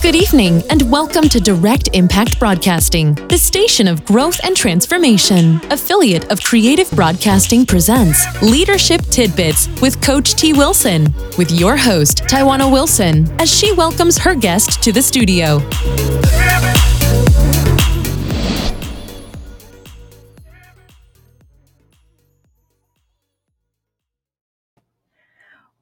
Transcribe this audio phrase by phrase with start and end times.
[0.00, 5.60] Good evening, and welcome to Direct Impact Broadcasting, the station of growth and transformation.
[5.72, 10.52] Affiliate of Creative Broadcasting presents Leadership Tidbits with Coach T.
[10.52, 15.58] Wilson, with your host, Taiwana Wilson, as she welcomes her guest to the studio.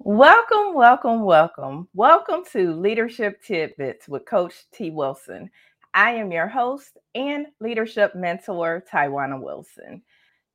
[0.09, 1.89] Welcome, welcome, welcome.
[1.93, 4.91] Welcome to Leadership Tidbits with Coach T.
[4.93, 5.51] Wilson.
[5.95, 10.03] I am your host and leadership mentor, Taiwana Wilson.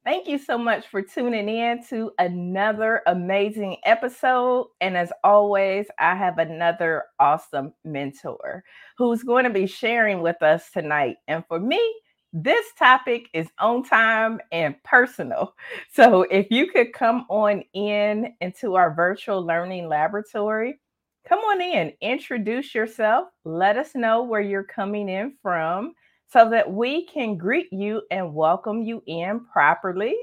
[0.06, 4.68] Thank you so much for tuning in to another amazing episode.
[4.80, 8.64] And as always, I have another awesome mentor
[8.98, 11.18] who's going to be sharing with us tonight.
[11.28, 11.94] And for me,
[12.34, 15.56] this topic is on time and personal.
[15.94, 20.80] So if you could come on in into our virtual learning laboratory,
[21.28, 25.94] come on in, introduce yourself, let us know where you're coming in from
[26.32, 30.16] so that we can greet you and welcome you in properly.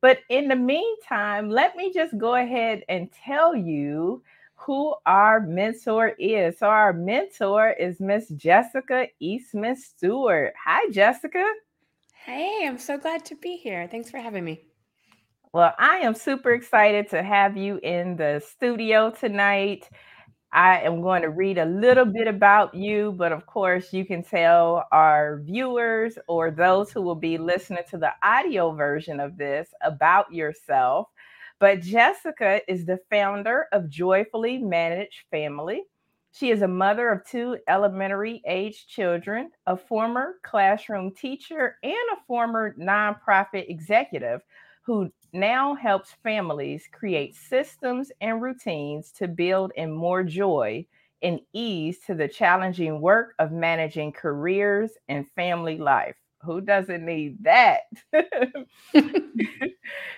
[0.00, 4.22] But in the meantime, let me just go ahead and tell you
[4.64, 6.58] who our mentor is.
[6.58, 10.54] So, our mentor is Miss Jessica Eastman Stewart.
[10.64, 11.44] Hi, Jessica.
[12.24, 13.88] Hey, I'm so glad to be here.
[13.90, 14.62] Thanks for having me.
[15.52, 19.88] Well, I am super excited to have you in the studio tonight.
[20.52, 24.22] I am going to read a little bit about you, but of course, you can
[24.22, 29.68] tell our viewers or those who will be listening to the audio version of this
[29.82, 31.08] about yourself.
[31.62, 35.84] But Jessica is the founder of Joyfully Managed Family.
[36.32, 42.20] She is a mother of two elementary age children, a former classroom teacher, and a
[42.26, 44.40] former nonprofit executive
[44.84, 50.84] who now helps families create systems and routines to build in more joy
[51.22, 56.16] and ease to the challenging work of managing careers and family life.
[56.44, 57.82] Who doesn't need that?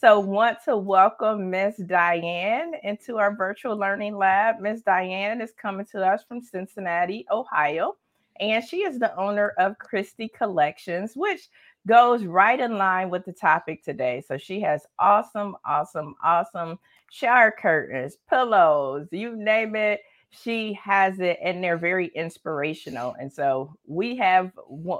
[0.00, 4.58] So, want to welcome Miss Diane into our virtual learning lab.
[4.58, 7.98] Miss Diane is coming to us from Cincinnati, Ohio,
[8.40, 11.42] and she is the owner of Christie Collections, which
[11.86, 14.24] goes right in line with the topic today.
[14.26, 16.78] So, she has awesome, awesome, awesome
[17.10, 23.74] shower curtains, pillows, you name it she has it and they're very inspirational and so
[23.86, 24.52] we have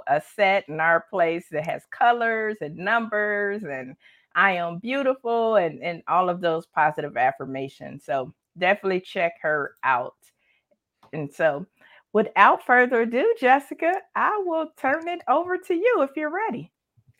[0.07, 3.95] a set in our place that has colors and numbers and
[4.35, 10.15] i am beautiful and and all of those positive affirmations so definitely check her out.
[11.13, 11.65] And so
[12.13, 16.71] without further ado jessica i will turn it over to you if you're ready.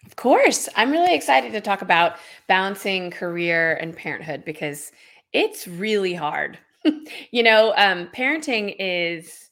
[0.05, 2.17] Of course i'm really excited to talk about
[2.47, 4.91] balancing career and parenthood because
[5.33, 6.57] it's really hard
[7.31, 9.49] you know, um, parenting is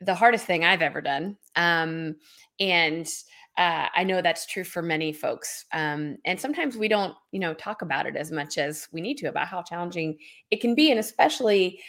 [0.00, 1.36] the hardest thing I've ever done.
[1.56, 2.16] Um,
[2.60, 3.08] and
[3.56, 5.64] uh, I know that's true for many folks.
[5.72, 9.16] Um, and sometimes we don't, you know, talk about it as much as we need
[9.18, 10.18] to about how challenging
[10.50, 10.90] it can be.
[10.90, 11.80] And especially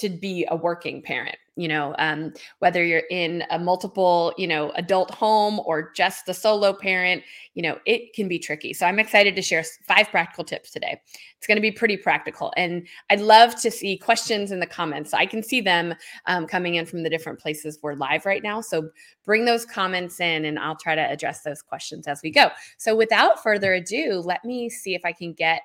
[0.00, 4.70] to be a working parent you know um, whether you're in a multiple you know
[4.76, 7.22] adult home or just a solo parent
[7.54, 8.72] you know it can be tricky.
[8.72, 10.98] So i'm excited to share five practical tips today.
[11.36, 15.12] It's going to be pretty practical and i'd love to see questions in the comments.
[15.12, 15.94] I can see them
[16.26, 18.88] um, coming in from the different places we're live right now so
[19.24, 22.48] bring those comments in and i'll try to address those questions as we go.
[22.78, 25.62] So without further ado let me see if i can get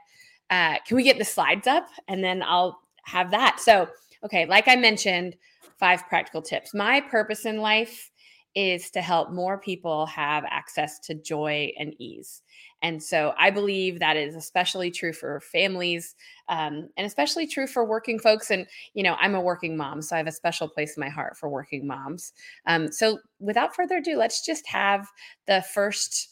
[0.50, 1.88] uh, can we get the slides up?
[2.08, 3.60] And then i'll have that.
[3.60, 3.88] So
[4.24, 5.36] Okay, like I mentioned,
[5.78, 6.74] five practical tips.
[6.74, 8.10] My purpose in life
[8.56, 12.44] is to help more people have access to joy and ease.
[12.84, 16.16] And so I believe that is especially true for families
[16.50, 18.52] um, and especially true for working folks.
[18.52, 21.10] And, you know, I'm a working mom, so I have a special place in my
[21.10, 22.34] heart for working moms.
[22.68, 25.08] Um, so without further ado, let's just have
[25.48, 26.30] the first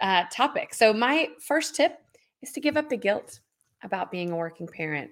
[0.00, 0.74] uh, topic.
[0.74, 1.98] So, my first tip
[2.42, 3.40] is to give up the guilt
[3.82, 5.10] about being a working parent.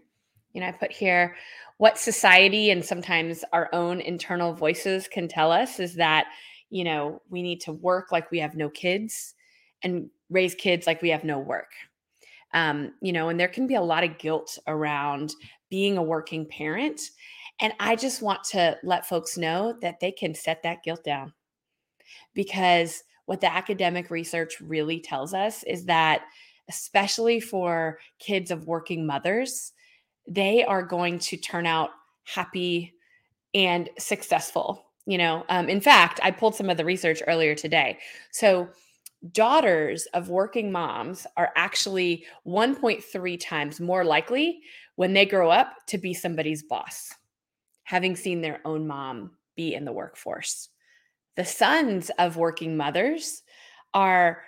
[0.58, 1.36] You know, I put here
[1.76, 6.26] what society and sometimes our own internal voices can tell us is that,
[6.68, 9.36] you know, we need to work like we have no kids
[9.84, 11.70] and raise kids like we have no work.
[12.54, 15.32] Um, you know, and there can be a lot of guilt around
[15.70, 17.00] being a working parent.
[17.60, 21.32] And I just want to let folks know that they can set that guilt down
[22.34, 26.22] because what the academic research really tells us is that,
[26.68, 29.72] especially for kids of working mothers,
[30.28, 31.90] they are going to turn out
[32.24, 32.92] happy
[33.54, 34.84] and successful.
[35.06, 37.98] You know, um, in fact, I pulled some of the research earlier today.
[38.30, 38.68] So,
[39.32, 44.60] daughters of working moms are actually 1.3 times more likely
[44.94, 47.12] when they grow up to be somebody's boss,
[47.82, 50.68] having seen their own mom be in the workforce.
[51.36, 53.42] The sons of working mothers
[53.94, 54.42] are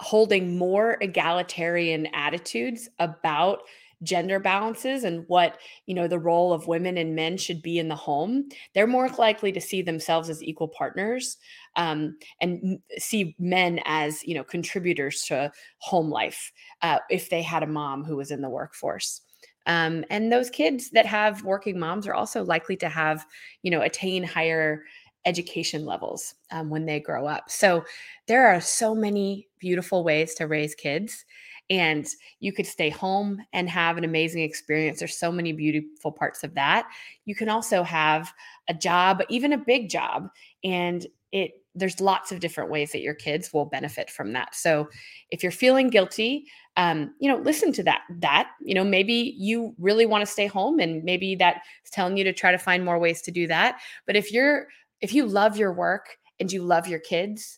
[0.00, 3.62] holding more egalitarian attitudes about
[4.02, 7.88] gender balances and what you know the role of women and men should be in
[7.88, 11.36] the home they're more likely to see themselves as equal partners
[11.78, 16.52] um, and see men as you know contributors to home life
[16.82, 19.22] uh, if they had a mom who was in the workforce.
[19.66, 23.24] Um, and those kids that have working moms are also likely to have
[23.62, 24.84] you know attain higher
[25.24, 27.50] education levels um, when they grow up.
[27.50, 27.84] So
[28.26, 31.24] there are so many beautiful ways to raise kids
[31.70, 32.08] and
[32.40, 34.98] you could stay home and have an amazing experience.
[34.98, 36.88] There's so many beautiful parts of that.
[37.26, 38.32] You can also have
[38.68, 40.28] a job, even a big job,
[40.64, 44.54] and it there's lots of different ways that your kids will benefit from that.
[44.54, 44.88] So
[45.30, 48.00] if you're feeling guilty, um, you know, listen to that.
[48.18, 51.60] That you know, maybe you really want to stay home, and maybe that's
[51.90, 53.80] telling you to try to find more ways to do that.
[54.06, 54.68] But if you're
[55.00, 57.57] if you love your work and you love your kids,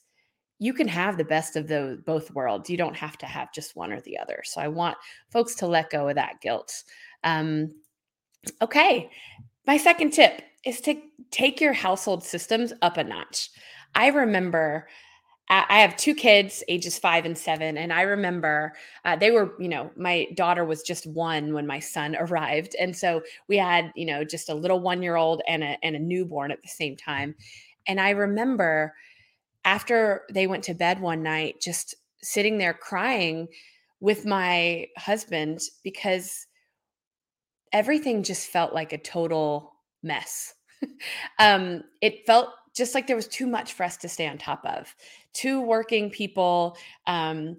[0.61, 2.71] you can have the best of those both worlds.
[2.71, 4.43] You don't have to have just one or the other.
[4.45, 4.97] So I want
[5.31, 6.85] folks to let go of that guilt.
[7.25, 7.75] Um,
[8.62, 9.11] okay,
[9.67, 13.51] my second tip is to take your household systems up a notch.
[13.95, 14.87] I remember
[15.53, 17.77] I have two kids, ages five and seven.
[17.77, 18.73] And I remember
[19.05, 22.77] uh, they were, you know, my daughter was just one when my son arrived.
[22.79, 25.97] And so we had, you know, just a little one year old and a, and
[25.97, 27.35] a newborn at the same time.
[27.89, 28.95] And I remember
[29.65, 33.49] after they went to bed one night, just sitting there crying
[34.01, 36.47] with my husband because
[37.73, 39.73] everything just felt like a total
[40.03, 40.55] mess.
[41.39, 44.65] um, it felt just like there was too much for us to stay on top
[44.65, 44.95] of.
[45.33, 46.77] Two working people
[47.07, 47.57] um,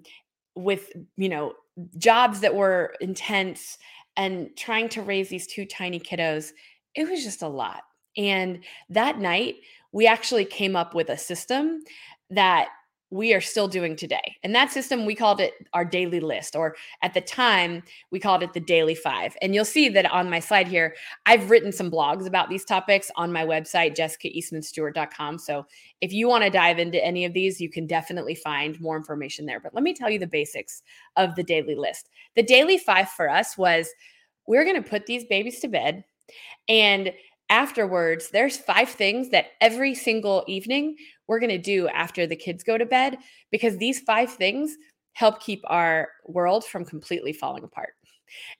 [0.54, 1.54] with, you know,
[1.98, 3.78] jobs that were intense
[4.16, 6.50] and trying to raise these two tiny kiddos.
[6.94, 7.82] It was just a lot.
[8.16, 8.60] And
[8.90, 9.56] that night,
[9.92, 11.82] we actually came up with a system
[12.30, 12.68] that
[13.12, 14.36] we are still doing today.
[14.42, 18.42] And that system, we called it our daily list, or at the time, we called
[18.42, 19.36] it the daily five.
[19.42, 20.94] And you'll see that on my slide here,
[21.26, 25.38] I've written some blogs about these topics on my website, jessicaeastmanstewart.com.
[25.38, 25.66] So
[26.00, 29.44] if you want to dive into any of these, you can definitely find more information
[29.44, 29.60] there.
[29.60, 30.82] But let me tell you the basics
[31.16, 32.08] of the daily list.
[32.34, 33.90] The daily five for us was
[34.46, 36.02] we're going to put these babies to bed
[36.66, 37.12] and
[37.48, 40.96] afterwards, there's five things that every single evening
[41.26, 43.18] we're going to do after the kids go to bed
[43.50, 44.76] because these five things
[45.14, 47.94] help keep our world from completely falling apart.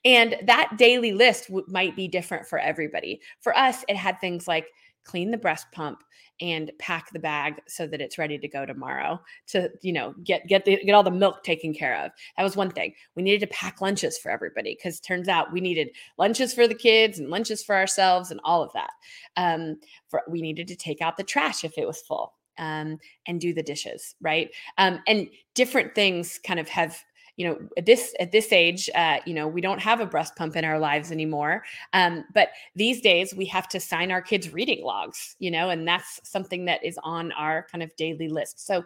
[0.05, 3.21] And that daily list w- might be different for everybody.
[3.41, 4.67] For us, it had things like
[5.03, 6.03] clean the breast pump
[6.41, 10.47] and pack the bag so that it's ready to go tomorrow to you know get
[10.47, 12.11] get the, get all the milk taken care of.
[12.37, 12.93] That was one thing.
[13.15, 16.75] We needed to pack lunches for everybody because turns out we needed lunches for the
[16.75, 18.91] kids and lunches for ourselves and all of that.
[19.37, 23.39] Um, for we needed to take out the trash if it was full um, and
[23.39, 24.49] do the dishes right?
[24.77, 27.03] Um, and different things kind of have
[27.35, 30.35] you know at this at this age uh, you know we don't have a breast
[30.35, 31.63] pump in our lives anymore.
[31.93, 35.87] Um, but these days we have to sign our kids reading logs you know and
[35.87, 38.65] that's something that is on our kind of daily list.
[38.65, 38.83] So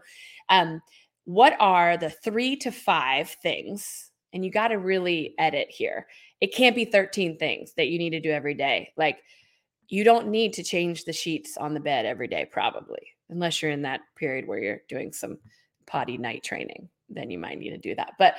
[0.50, 0.82] um,
[1.26, 6.08] what are the three to five things and you got to really edit here.
[6.42, 8.94] It can't be 13 things that you need to do every day.
[8.98, 9.20] Like
[9.88, 13.72] you don't need to change the sheets on the bed every day probably unless you're
[13.72, 15.38] in that period where you're doing some
[15.86, 18.14] potty night training then you might need to do that.
[18.20, 18.36] But,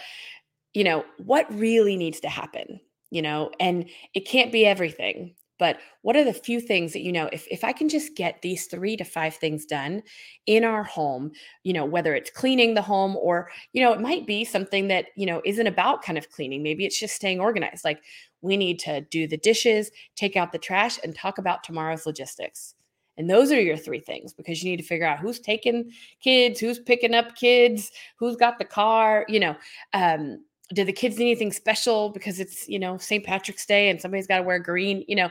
[0.75, 5.79] you know, what really needs to happen, you know, and it can't be everything, but
[6.03, 8.67] what are the few things that you know if, if i can just get these
[8.67, 10.03] three to five things done
[10.47, 11.31] in our home
[11.65, 15.07] you know whether it's cleaning the home or you know it might be something that
[15.17, 16.63] you know isn't about kind of cleaning.
[16.63, 17.85] Maybe it's just staying organized.
[17.85, 18.03] Like
[18.41, 22.75] we need to do the dishes take out the trash and talk about tomorrow's logistics
[23.19, 25.91] and those are your three things because you need to figure out who's taking
[26.23, 29.55] kids who's picking up kids who's got the car you know
[29.93, 30.39] um,
[30.75, 32.11] do the kids need anything special?
[32.11, 35.31] Because it's you know st patrick's day and somebody's got to wear green you know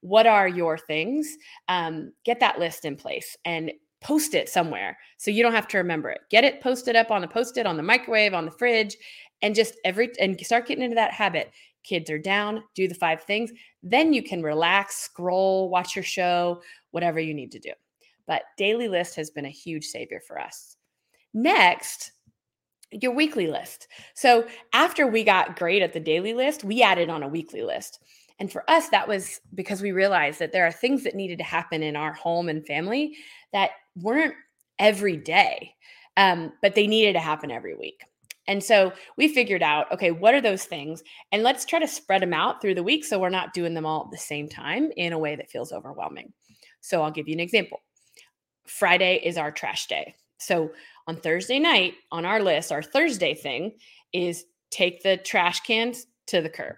[0.00, 1.36] what are your things?
[1.68, 5.78] Um, get that list in place and post it somewhere so you don't have to
[5.78, 6.20] remember it.
[6.30, 8.96] Get it posted up on the post-it on the microwave on the fridge
[9.42, 11.50] and just every and start getting into that habit
[11.84, 13.50] kids are down do the five things
[13.82, 17.72] then you can relax scroll watch your show whatever you need to do
[18.26, 20.76] but daily list has been a huge savior for us
[21.34, 22.12] next
[22.90, 23.88] your weekly list.
[24.14, 28.00] So after we got great at the daily list, we added on a weekly list.
[28.38, 31.44] And for us, that was because we realized that there are things that needed to
[31.44, 33.16] happen in our home and family
[33.52, 34.34] that weren't
[34.78, 35.74] every day,
[36.16, 38.02] um, but they needed to happen every week.
[38.48, 41.04] And so we figured out, okay, what are those things?
[41.30, 43.86] And let's try to spread them out through the week so we're not doing them
[43.86, 46.32] all at the same time in a way that feels overwhelming.
[46.80, 47.82] So I'll give you an example.
[48.66, 50.14] Friday is our trash day.
[50.38, 50.70] So
[51.06, 53.72] on Thursday night on our list, our Thursday thing
[54.12, 56.76] is take the trash cans to the curb.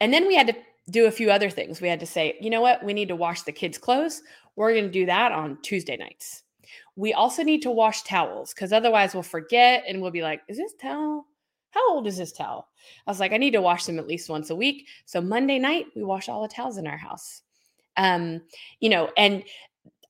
[0.00, 0.56] And then we had to
[0.90, 1.80] do a few other things.
[1.80, 2.84] We had to say, you know what?
[2.84, 4.22] We need to wash the kids' clothes.
[4.54, 6.44] We're going to do that on Tuesday nights.
[6.96, 10.56] We also need to wash towels because otherwise we'll forget and we'll be like, is
[10.56, 11.26] this towel?
[11.70, 12.68] How old is this towel?
[13.06, 14.88] I was like, I need to wash them at least once a week.
[15.04, 17.42] So Monday night, we wash all the towels in our house.
[17.98, 18.42] Um,
[18.80, 19.44] you know, and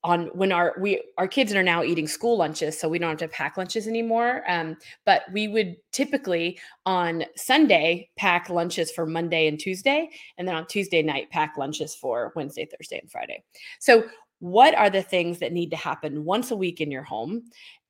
[0.07, 3.19] on when our we our kids are now eating school lunches so we don't have
[3.19, 9.49] to pack lunches anymore um, but we would typically on sunday pack lunches for monday
[9.49, 13.43] and tuesday and then on tuesday night pack lunches for wednesday thursday and friday
[13.81, 14.05] so
[14.41, 17.43] what are the things that need to happen once a week in your home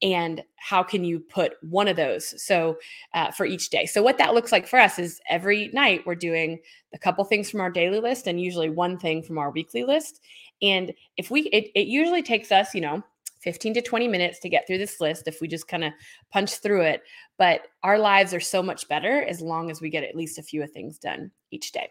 [0.03, 2.77] and how can you put one of those so
[3.15, 6.15] uh, for each day so what that looks like for us is every night we're
[6.15, 6.59] doing
[6.95, 10.21] a couple things from our daily list and usually one thing from our weekly list
[10.63, 13.03] and if we, it, it usually takes us, you know,
[13.41, 15.93] 15 to 20 minutes to get through this list if we just kind of
[16.33, 17.03] punch through it.
[17.39, 20.43] But our lives are so much better as long as we get at least a
[20.43, 21.91] few of things done each day.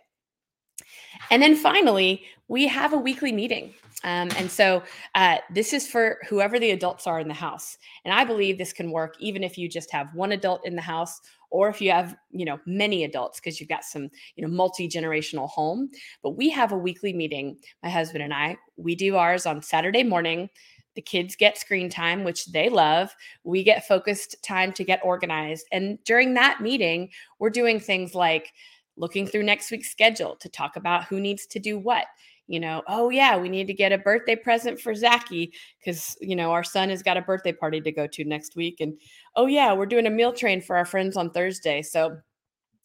[1.32, 3.74] And then finally, we have a weekly meeting.
[4.04, 4.84] Um, and so
[5.16, 7.78] uh, this is for whoever the adults are in the house.
[8.04, 10.82] And I believe this can work even if you just have one adult in the
[10.82, 14.52] house or if you have, you know, many adults because you've got some, you know,
[14.52, 15.90] multi-generational home.
[16.22, 18.58] But we have a weekly meeting, my husband and I.
[18.78, 20.50] We do ours on Saturday morning.
[20.96, 23.16] The kids get screen time, which they love.
[23.44, 25.68] We get focused time to get organized.
[25.72, 28.54] And during that meeting, we're doing things like
[28.98, 32.06] looking through next week's schedule to talk about who needs to do what
[32.48, 36.36] you know, oh yeah, we need to get a birthday present for Zachy because you
[36.36, 38.94] know our son has got a birthday party to go to next week, and
[39.36, 41.82] oh yeah, we're doing a meal train for our friends on Thursday.
[41.82, 42.18] So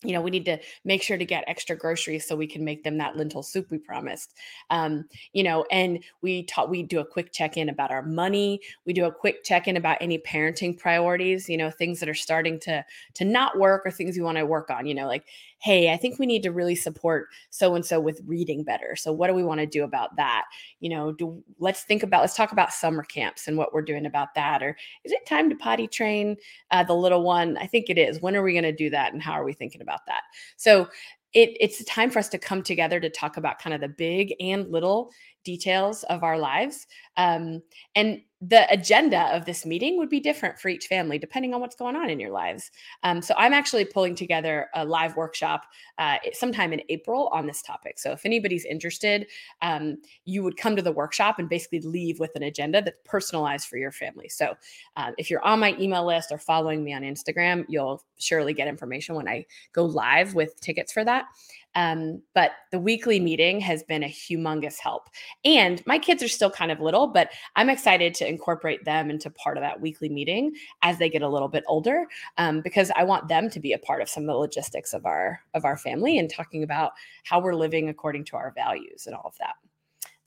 [0.02, 2.84] you know we need to make sure to get extra groceries so we can make
[2.84, 4.34] them that lentil soup we promised.
[4.70, 8.60] Um, you know and we taught we do a quick check-in about our money.
[8.84, 12.58] We do a quick check-in about any parenting priorities you know things that are starting
[12.60, 15.24] to to not work or things we want to work on you know like
[15.58, 19.12] hey i think we need to really support so and so with reading better so
[19.12, 20.44] what do we want to do about that?
[20.80, 24.06] You know do let's think about let's talk about summer camps and what we're doing
[24.06, 26.36] about that or is it time to potty train
[26.70, 27.56] uh, the little one?
[27.58, 28.20] I think it is.
[28.20, 30.22] When are we going to do that and how are we thinking about that.
[30.56, 30.88] So
[31.32, 33.88] it, it's a time for us to come together to talk about kind of the
[33.88, 35.10] big and little
[35.44, 37.62] details of our lives um,
[37.94, 41.76] and the agenda of this meeting would be different for each family depending on what's
[41.76, 42.70] going on in your lives.
[43.02, 45.66] Um, so I'm actually pulling together a live workshop
[45.98, 47.98] uh, sometime in April on this topic.
[47.98, 49.26] So if anybody's interested,
[49.60, 53.66] um, you would come to the workshop and basically leave with an agenda that's personalized
[53.66, 54.30] for your family.
[54.30, 54.54] So
[54.96, 58.68] uh, if you're on my email list or following me on Instagram, you'll surely get
[58.68, 59.44] information when I
[59.74, 61.26] go live with tickets for that.
[61.74, 65.08] Um, but the weekly meeting has been a humongous help.
[65.44, 69.30] And my kids are still kind of little, but I'm excited to incorporate them into
[69.30, 72.06] part of that weekly meeting as they get a little bit older,
[72.38, 75.06] um, because I want them to be a part of some of the logistics of
[75.06, 76.92] our of our family and talking about
[77.24, 79.54] how we're living according to our values and all of that.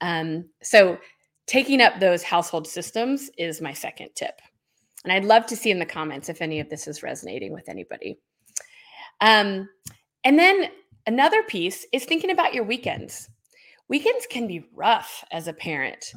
[0.02, 0.98] Um, so
[1.46, 4.40] taking up those household systems is my second tip.
[5.04, 7.68] And I'd love to see in the comments if any of this is resonating with
[7.68, 8.18] anybody.
[9.20, 9.68] Um,
[10.24, 10.70] and then
[11.06, 13.30] Another piece is thinking about your weekends.
[13.90, 16.14] Weekends can be rough as a parent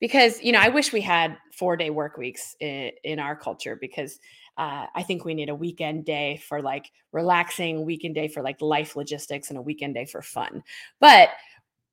[0.00, 3.76] because, you know, I wish we had four day work weeks in, in our culture
[3.80, 4.18] because
[4.56, 8.60] uh, I think we need a weekend day for like relaxing, weekend day for like
[8.60, 10.62] life logistics, and a weekend day for fun.
[11.00, 11.30] But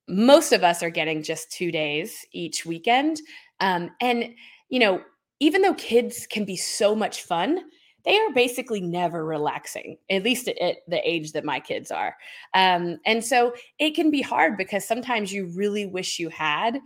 [0.08, 3.22] most of us are getting just two days each weekend.
[3.60, 4.34] Um, and,
[4.70, 5.02] you know,
[5.40, 7.62] even though kids can be so much fun,
[8.06, 12.16] they are basically never relaxing, at least at, the age that my kids are.
[12.54, 16.80] Um, and so it can be hard because sometimes you really wish you had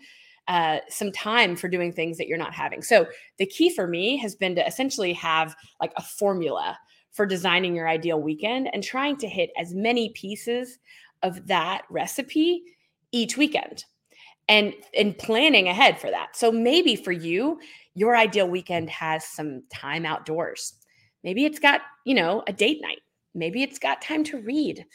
[0.48, 2.84] uh, some time for doing things that you're not having.
[2.84, 3.07] So
[3.38, 6.77] the key for me has been to essentially have like a formula
[7.12, 10.79] for designing your ideal weekend and trying to hit as many pieces
[11.24, 12.63] of that recipe
[13.12, 13.86] each weekend
[14.48, 16.36] and and planning ahead for that.
[16.36, 17.60] So maybe for you,
[17.95, 20.74] your ideal weekend has some time outdoors.
[21.25, 23.01] Maybe it's got, you know, a date night.
[23.34, 24.86] Maybe it's got time to read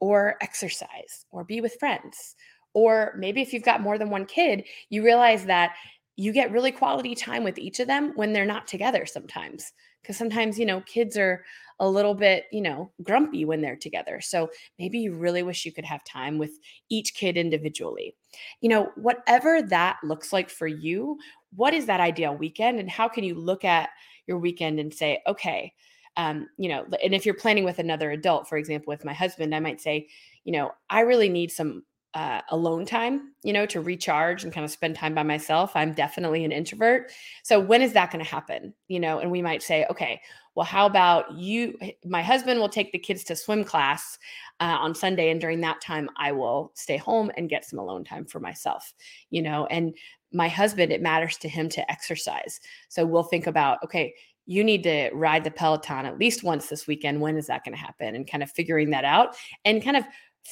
[0.00, 2.34] or exercise or be with friends.
[2.72, 5.76] Or maybe if you've got more than one kid, you realize that
[6.16, 9.72] you get really quality time with each of them when they're not together sometimes
[10.02, 11.44] because sometimes you know kids are
[11.80, 14.48] a little bit you know grumpy when they're together so
[14.78, 16.52] maybe you really wish you could have time with
[16.88, 18.14] each kid individually
[18.60, 21.18] you know whatever that looks like for you
[21.56, 23.90] what is that ideal weekend and how can you look at
[24.26, 25.72] your weekend and say okay
[26.16, 29.54] um, you know and if you're planning with another adult for example with my husband
[29.54, 30.06] i might say
[30.44, 31.82] you know i really need some
[32.14, 35.72] uh, alone time, you know, to recharge and kind of spend time by myself.
[35.74, 37.10] I'm definitely an introvert.
[37.42, 38.72] So when is that going to happen?
[38.86, 40.20] You know, and we might say, okay,
[40.54, 41.76] well, how about you?
[42.04, 44.16] My husband will take the kids to swim class
[44.60, 45.30] uh, on Sunday.
[45.30, 48.94] And during that time, I will stay home and get some alone time for myself,
[49.30, 49.92] you know, and
[50.34, 52.60] my husband, it matters to him to exercise.
[52.88, 54.14] So we'll think about, okay,
[54.46, 57.20] you need to ride the Peloton at least once this weekend.
[57.20, 58.14] When is that going to happen?
[58.14, 60.04] And kind of figuring that out and kind of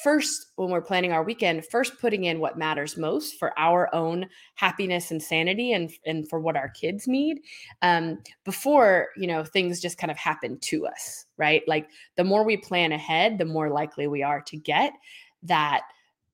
[0.03, 4.27] first when we're planning our weekend first putting in what matters most for our own
[4.55, 7.41] happiness and sanity and and for what our kids need
[7.83, 12.43] um, before you know things just kind of happen to us right like the more
[12.43, 14.95] we plan ahead the more likely we are to get
[15.43, 15.83] that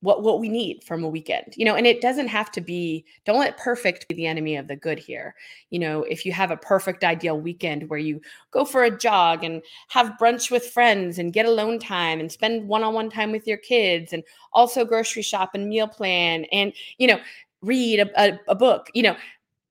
[0.01, 3.03] what what we need from a weekend you know and it doesn't have to be
[3.25, 5.35] don't let perfect be the enemy of the good here.
[5.69, 9.43] You know if you have a perfect ideal weekend where you go for a jog
[9.43, 13.57] and have brunch with friends and get alone time and spend one-on-one time with your
[13.57, 17.19] kids and also grocery shop and meal plan and you know
[17.61, 19.15] read a, a, a book you know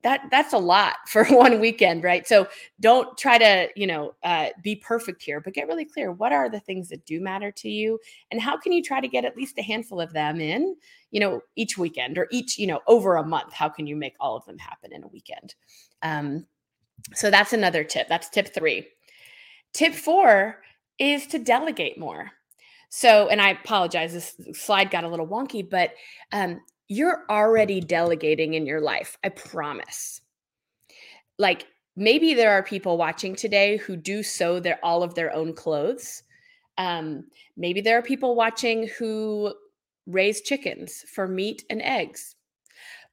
[0.02, 2.27] that that's a lot for one weekend right?
[2.27, 2.49] So
[2.81, 6.49] don't try to you know uh, be perfect here but get really clear what are
[6.49, 7.99] the things that do matter to you?
[8.31, 10.77] And how can you try to get at least a handful of them in
[11.11, 13.53] you know each weekend or each you know over a month?
[13.53, 15.55] How can you make all of them happen in a weekend?
[16.03, 16.46] Um,
[17.14, 18.09] so that's another tip.
[18.09, 18.88] That's tip three.
[19.72, 20.62] Tip four
[20.99, 22.31] is to delegate more.
[22.90, 25.92] So and i apologize this slide got a little wonky but
[26.33, 29.16] um, you're already delegating in your life.
[29.22, 30.20] I promise.
[31.38, 35.53] Like maybe there are people watching today who do sew their all of their own
[35.53, 36.22] clothes.
[36.79, 37.24] Um,
[37.57, 39.55] maybe there are people watching who
[40.07, 42.35] raise chickens for meat and eggs.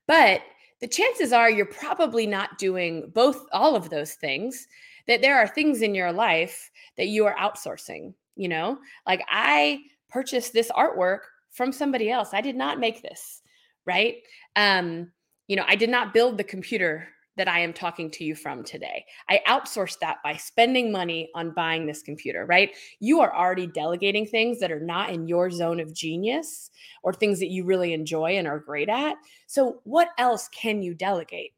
[0.08, 0.42] But
[0.82, 4.68] the chances are you're probably not doing both all of those things
[5.08, 9.80] that there are things in your life that you are outsourcing you know like i
[10.10, 11.20] purchased this artwork
[11.52, 13.42] from somebody else i did not make this
[13.86, 14.18] right?
[14.56, 15.12] Um,
[15.48, 18.64] you know, I did not build the computer that I am talking to you from
[18.64, 19.06] today.
[19.30, 22.72] I outsourced that by spending money on buying this computer, right?
[23.00, 26.72] You are already delegating things that are not in your zone of genius
[27.04, 29.18] or things that you really enjoy and are great at.
[29.48, 31.54] So what else can you delegate?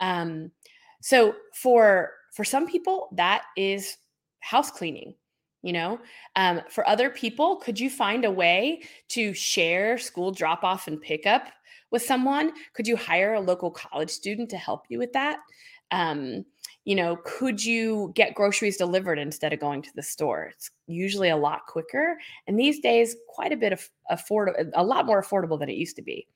[0.00, 0.50] Um,
[1.00, 3.96] so for for some people that is
[4.40, 5.14] house cleaning
[5.62, 5.98] you know
[6.36, 11.00] um, for other people could you find a way to share school drop off and
[11.00, 11.48] pickup
[11.90, 12.52] with someone?
[12.74, 15.38] Could you hire a local college student to help you with that?
[15.90, 16.44] Um,
[16.84, 20.50] you know, could you get groceries delivered instead of going to the store?
[20.52, 25.06] It's usually a lot quicker, and these days, quite a bit of affordable, a lot
[25.06, 26.26] more affordable than it used to be.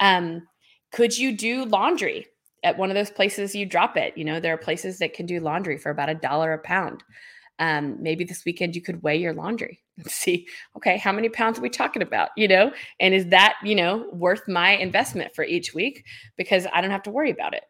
[0.00, 0.46] Um,
[0.92, 2.26] could you do laundry
[2.64, 4.16] at one of those places you drop it?
[4.16, 7.02] You know, there are places that can do laundry for about a dollar a pound
[7.58, 11.58] um, maybe this weekend you could weigh your laundry and see okay how many pounds
[11.58, 12.72] are we talking about you know?
[13.00, 16.04] And is that you know worth my investment for each week?
[16.36, 17.64] Because i don't have to worry about it.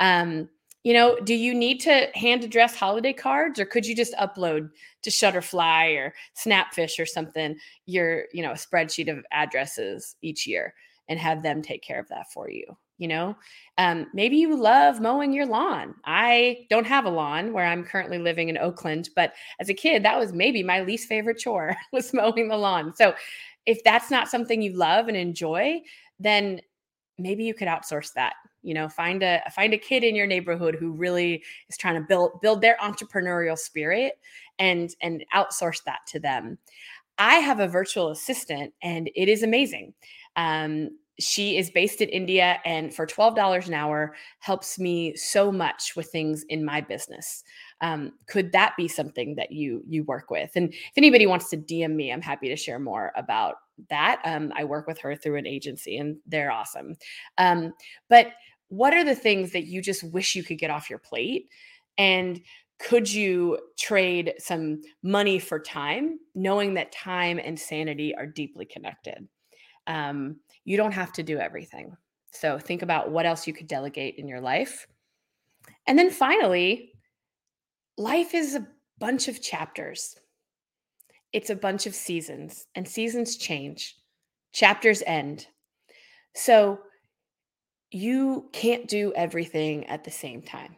[0.00, 0.48] Um,
[0.84, 4.70] you know do you need to hand address holiday cards or could you just upload
[5.02, 10.72] to shutterfly or snapfish or something your you know a spreadsheet of addresses each year
[11.08, 12.64] and have them take care of that for you
[12.98, 13.36] you know?
[13.78, 15.94] Um, maybe you love mowing your lawn.
[16.04, 20.04] I don't have a lawn where i'm currently living in oakland but as a kid
[20.04, 22.94] that was maybe my least favorite chore was mowing the lawn.
[22.94, 23.14] So
[23.66, 25.80] if that's not something you love and enjoy
[26.20, 26.60] then
[27.18, 28.88] maybe you could outsource that you know?
[28.88, 32.60] Find a find a kid in your neighborhood who really is trying to build build
[32.60, 34.18] their entrepreneurial spirit
[34.58, 36.58] and and outsource that to them.
[37.18, 39.94] I have a virtual assistant and it is amazing.
[40.36, 45.96] Um, she is based in India and for $12 an hour helps me so much
[45.96, 47.42] with things in my business.
[47.80, 50.50] Um, could that be something that you you work with?
[50.54, 53.56] And if anybody wants to DM me, I'm happy to share more about
[53.90, 54.20] that.
[54.24, 56.96] Um, I work with her through an agency and they're awesome.
[57.36, 57.74] Um,
[58.08, 58.28] but
[58.68, 61.48] what are the things that you just wish you could get off your plate?
[61.96, 62.40] And
[62.78, 69.26] could you trade some money for time, knowing that time and sanity are deeply connected?
[69.88, 70.36] Um,
[70.68, 71.96] you don't have to do everything.
[72.30, 74.86] So think about what else you could delegate in your life.
[75.86, 76.92] And then finally,
[77.96, 80.14] life is a bunch of chapters.
[81.32, 83.96] It's a bunch of seasons, and seasons change,
[84.52, 85.46] chapters end.
[86.34, 86.80] So
[87.90, 90.76] you can't do everything at the same time.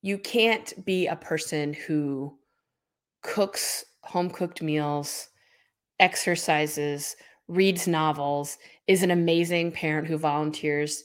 [0.00, 2.38] You can't be a person who
[3.22, 5.28] cooks home cooked meals,
[5.98, 7.16] exercises,
[7.50, 11.04] reads novels, is an amazing parent who volunteers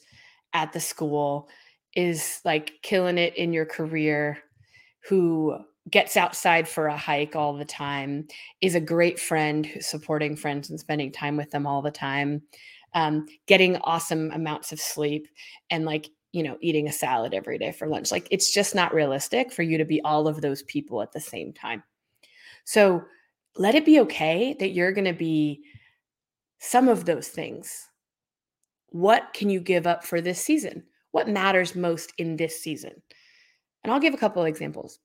[0.53, 1.49] at the school,
[1.95, 4.37] is like killing it in your career,
[5.09, 5.57] who
[5.89, 8.27] gets outside for a hike all the time,
[8.61, 12.41] is a great friend supporting friends and spending time with them all the time,
[12.93, 15.27] um, getting awesome amounts of sleep,
[15.71, 18.11] and like, you know, eating a salad every day for lunch.
[18.11, 21.19] Like, it's just not realistic for you to be all of those people at the
[21.19, 21.81] same time.
[22.65, 23.03] So,
[23.57, 25.63] let it be okay that you're going to be
[26.59, 27.87] some of those things.
[28.89, 30.83] What can you give up for this season?
[31.11, 33.01] What matters most in this season?
[33.83, 34.99] And I'll give a couple of examples.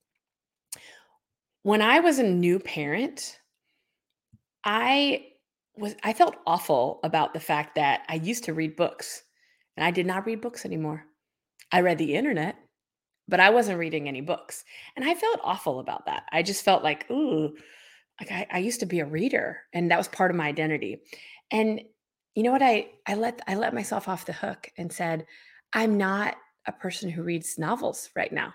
[1.62, 3.38] When I was a new parent,
[4.64, 5.26] I
[5.76, 9.22] was I felt awful about the fact that I used to read books
[9.76, 11.04] and I did not read books anymore.
[11.72, 12.56] I read the internet,
[13.28, 14.64] but I wasn't reading any books.
[14.96, 16.24] And I felt awful about that.
[16.32, 17.54] I just felt like, ooh,
[18.20, 21.00] like I, I used to be a reader and that was part of my identity.
[21.50, 21.80] And
[22.34, 25.26] you know what I I let I let myself off the hook and said,
[25.72, 26.36] I'm not
[26.66, 28.52] a person who reads novels right now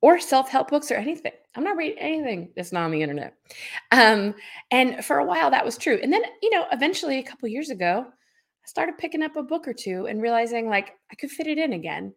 [0.00, 1.32] or self-help books or anything.
[1.54, 3.34] I'm not reading anything that's not on the internet.
[3.92, 4.34] Um,
[4.70, 5.98] and for a while that was true.
[6.02, 9.66] And then, you know, eventually a couple years ago, I started picking up a book
[9.66, 12.14] or two and realizing like I could fit it in again.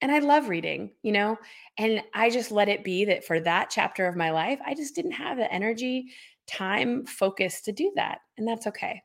[0.00, 1.36] And I love reading, you know,
[1.76, 4.94] and I just let it be that for that chapter of my life, I just
[4.94, 6.06] didn't have the energy,
[6.46, 8.20] time, focus to do that.
[8.36, 9.02] And that's okay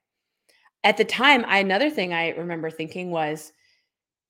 [0.84, 3.52] at the time, I another thing I remember thinking was,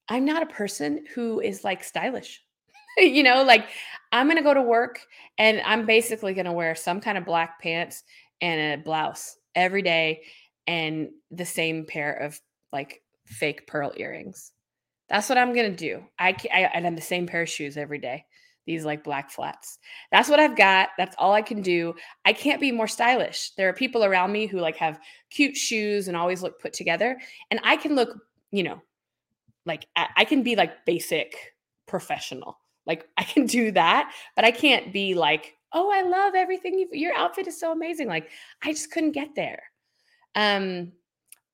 [0.09, 2.43] I'm not a person who is like stylish.
[2.97, 3.67] you know, like
[4.11, 4.99] I'm going to go to work
[5.37, 8.03] and I'm basically going to wear some kind of black pants
[8.41, 10.23] and a blouse every day
[10.67, 12.39] and the same pair of
[12.71, 14.51] like fake pearl earrings.
[15.09, 16.03] That's what I'm going to do.
[16.19, 18.25] I, I and I'm the same pair of shoes every day
[18.65, 19.79] these like black flats.
[20.11, 20.89] That's what I've got.
[20.97, 21.95] That's all I can do.
[22.25, 23.51] I can't be more stylish.
[23.55, 24.99] There are people around me who like have
[25.29, 27.19] cute shoes and always look put together.
[27.51, 28.17] And I can look,
[28.51, 28.81] you know,
[29.65, 31.35] like I, can be like basic
[31.87, 32.57] professional.
[32.85, 36.87] Like I can do that, but I can't be like, oh, I love everything.
[36.91, 38.07] Your outfit is so amazing.
[38.07, 38.29] Like
[38.61, 39.63] I just couldn't get there.
[40.35, 40.91] Um,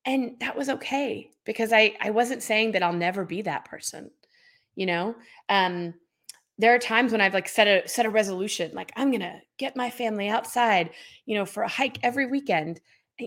[0.06, 4.10] and that was okay because I I wasn't saying that I'll never be that person,
[4.76, 5.16] you know.
[5.50, 5.94] Um,
[6.60, 9.78] there are times when I've like set a set a resolution, like I'm gonna get
[9.78, 10.92] my family outside,
[11.26, 12.82] you know, for a hike every weekend.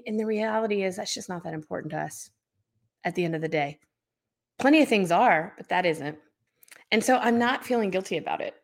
[0.06, 2.30] And the reality is that's just not that important to us
[3.04, 3.78] at the end of the day.
[4.58, 6.18] Plenty of things are, but that isn't.
[6.90, 8.54] And so I'm not feeling guilty about it.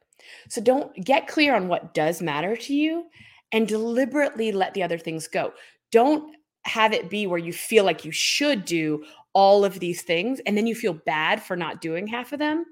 [0.49, 3.07] So don't get clear on what does matter to you
[3.53, 5.53] and deliberately let the other things go.
[5.91, 9.03] Don't have it be where you feel like you should do
[9.33, 12.67] all of these things and then you feel bad for not doing half of them.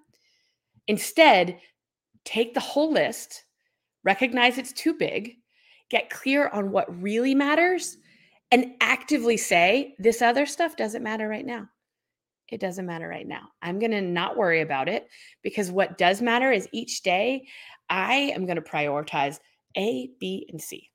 [0.89, 1.59] Instead,
[2.27, 3.45] take the whole list,
[4.05, 5.37] recognize it's too big,
[5.91, 7.97] get clear on what really matters,
[8.51, 11.69] and actively say, This other stuff doesn't matter right now.
[12.49, 13.49] It doesn't matter right now.
[13.63, 15.09] I'm going to not worry about it
[15.43, 17.49] because what does matter is each day
[17.89, 19.41] I am going to prioritize
[19.77, 20.91] A, B, and C,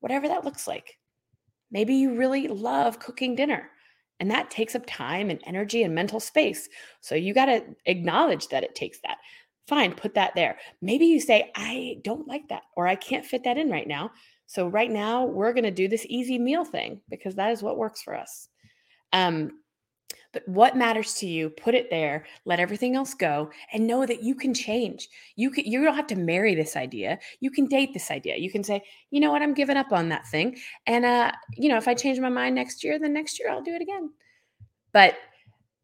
[0.00, 0.98] whatever that looks like.
[1.70, 3.70] Maybe you really love cooking dinner
[4.22, 6.68] and that takes up time and energy and mental space.
[7.00, 9.16] So you got to acknowledge that it takes that.
[9.68, 10.58] Fine, put that there.
[10.80, 14.10] Maybe you say, I don't like that, or I can't fit that in right now.
[14.46, 17.78] So, right now, we're going to do this easy meal thing because that is what
[17.78, 18.48] works for us.
[19.12, 19.52] Um,
[20.32, 24.22] but what matters to you, put it there, let everything else go, and know that
[24.22, 25.08] you can change.
[25.36, 27.18] You can, you don't have to marry this idea.
[27.40, 28.36] You can date this idea.
[28.36, 30.58] You can say, you know what, I'm giving up on that thing.
[30.86, 33.62] And uh, you know, if I change my mind next year, then next year I'll
[33.62, 34.10] do it again.
[34.92, 35.16] But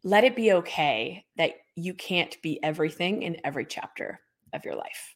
[0.02, 4.20] let it be okay that you can't be everything in every chapter
[4.52, 5.14] of your life,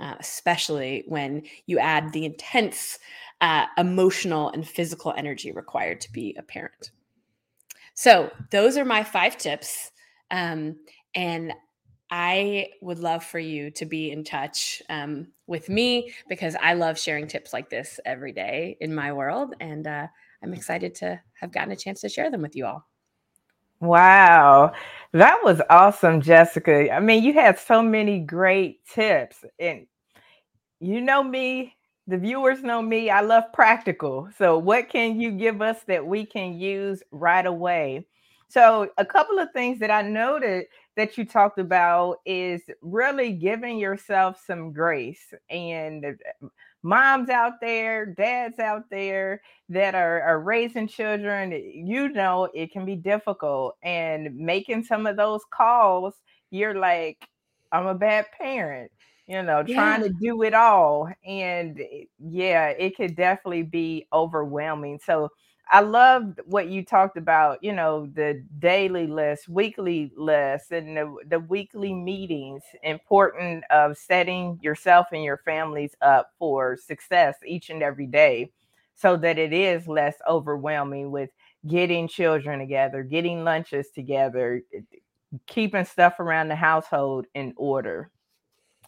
[0.00, 2.98] uh, especially when you add the intense
[3.40, 6.90] uh, emotional and physical energy required to be a parent.
[7.94, 9.90] So, those are my five tips.
[10.30, 10.76] Um,
[11.14, 11.52] and
[12.10, 16.98] I would love for you to be in touch um, with me because I love
[16.98, 19.54] sharing tips like this every day in my world.
[19.60, 20.06] And uh,
[20.42, 22.86] I'm excited to have gotten a chance to share them with you all.
[23.80, 24.72] Wow.
[25.12, 26.92] That was awesome, Jessica.
[26.92, 29.44] I mean, you had so many great tips.
[29.58, 29.86] And
[30.80, 33.10] you know me, the viewers know me.
[33.10, 34.28] I love practical.
[34.38, 38.06] So, what can you give us that we can use right away?
[38.48, 43.78] So, a couple of things that I noted that you talked about is really giving
[43.78, 45.34] yourself some grace.
[45.50, 46.04] And
[46.82, 52.84] moms out there, dads out there that are, are raising children, you know, it can
[52.84, 53.76] be difficult.
[53.82, 56.14] And making some of those calls,
[56.50, 57.28] you're like,
[57.72, 58.90] I'm a bad parent
[59.28, 59.74] you know, yeah.
[59.74, 61.08] trying to do it all.
[61.24, 64.98] And eh, yeah, it could definitely be overwhelming.
[65.04, 65.28] So
[65.70, 71.16] I loved what you talked about, you know, the daily list, weekly list, and the,
[71.26, 77.82] the weekly meetings, important of setting yourself and your families up for success each and
[77.82, 78.50] every day
[78.94, 81.30] so that it is less overwhelming with
[81.66, 84.80] getting children together, getting lunches together, eh,
[85.46, 88.10] keeping stuff around the household in order.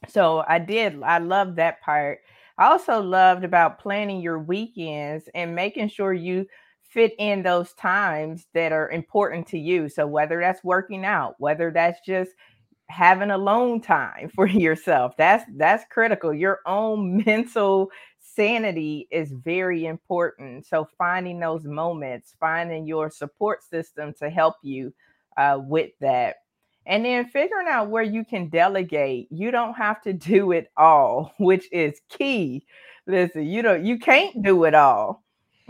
[0.08, 2.20] So I did, I love that part.
[2.58, 6.46] I also loved about planning your weekends and making sure you
[6.90, 9.88] fit in those times that are important to you.
[9.88, 12.32] So whether that's working out, whether that's just
[12.88, 16.34] having alone time for yourself, that's that's critical.
[16.34, 20.66] Your own mental sanity is very important.
[20.66, 24.92] So finding those moments, finding your support system to help you
[25.36, 26.36] uh, with that.
[26.86, 29.28] And then figuring out where you can delegate.
[29.30, 32.66] You don't have to do it all, which is key.
[33.06, 35.22] Listen, you don't you can't do it all.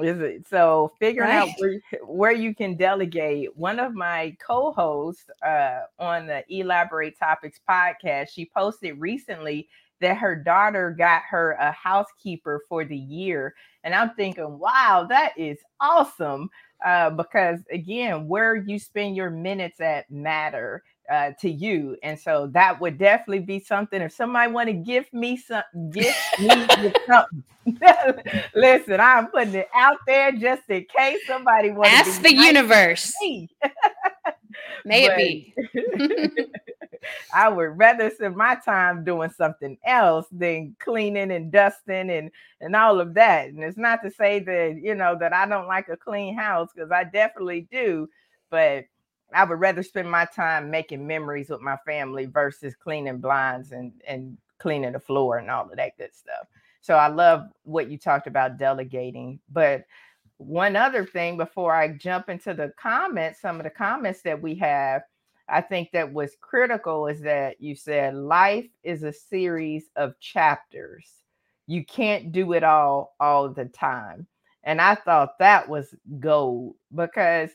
[0.03, 0.49] Is it?
[0.49, 1.49] So figuring right.
[1.49, 3.57] out where, where you can delegate.
[3.57, 9.69] One of my co-hosts uh, on the Elaborate Topics podcast, she posted recently
[10.01, 13.55] that her daughter got her a housekeeper for the year.
[13.85, 16.51] And I'm thinking, wow, that is awesome.
[16.85, 21.97] Uh, because again, where you spend your minutes at matter uh, to you.
[22.03, 24.01] And so that would definitely be something.
[24.01, 27.45] If somebody want to give me some, give me something.
[28.55, 31.91] Listen, I'm putting it out there just in case somebody wants.
[31.91, 33.13] Ask the universe.
[34.85, 35.55] May it be.
[37.35, 42.77] I would rather spend my time doing something else than cleaning and dusting and and
[42.77, 43.49] all of that.
[43.49, 46.71] And it's not to say that you know that I don't like a clean house
[46.75, 48.09] because I definitely do,
[48.51, 48.85] but
[49.35, 53.93] I would rather spend my time making memories with my family versus cleaning blinds and
[54.07, 56.47] and cleaning the floor and all of that good stuff.
[56.81, 59.41] So I love what you talked about delegating.
[59.51, 59.85] But
[60.39, 64.55] one other thing before I jump into the comments, some of the comments that we
[64.57, 65.03] have,
[65.49, 71.07] I think that was critical is that you said life is a series of chapters.
[71.67, 74.27] You can't do it all all the time.
[74.65, 77.51] And I thought that was gold because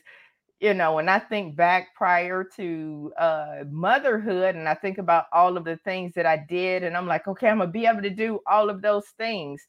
[0.60, 5.56] you know, when I think back prior to uh, motherhood and I think about all
[5.56, 8.10] of the things that I did, and I'm like, okay, I'm gonna be able to
[8.10, 9.62] do all of those things.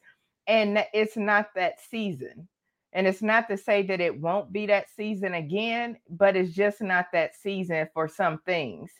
[0.46, 2.48] And it's not that season.
[2.94, 6.80] And it's not to say that it won't be that season again, but it's just
[6.80, 8.90] not that season for some things.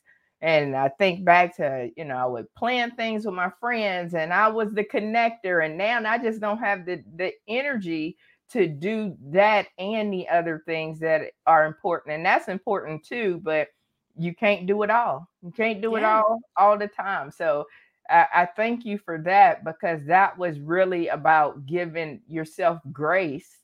[0.42, 4.32] And I think back to, you know, I would plan things with my friends and
[4.32, 5.64] I was the connector.
[5.64, 8.18] And now I just don't have the, the energy
[8.50, 13.68] to do that and the other things that are important and that's important too but
[14.16, 15.98] you can't do it all you can't do yeah.
[15.98, 17.64] it all all the time so
[18.10, 23.58] I, I thank you for that because that was really about giving yourself grace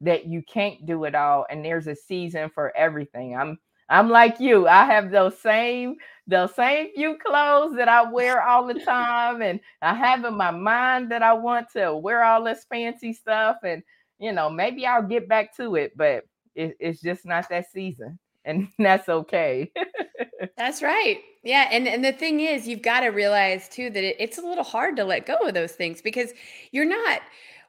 [0.00, 4.40] that you can't do it all and there's a season for everything i'm i'm like
[4.40, 9.40] you i have those same those same few clothes that i wear all the time
[9.42, 13.56] and i have in my mind that i want to wear all this fancy stuff
[13.62, 13.82] and
[14.24, 18.18] you know, maybe I'll get back to it, but it, it's just not that season.
[18.46, 19.70] And that's okay.
[20.56, 21.18] that's right.
[21.42, 21.68] Yeah.
[21.70, 24.64] And, and the thing is, you've got to realize too that it, it's a little
[24.64, 26.32] hard to let go of those things because
[26.72, 27.20] you're not,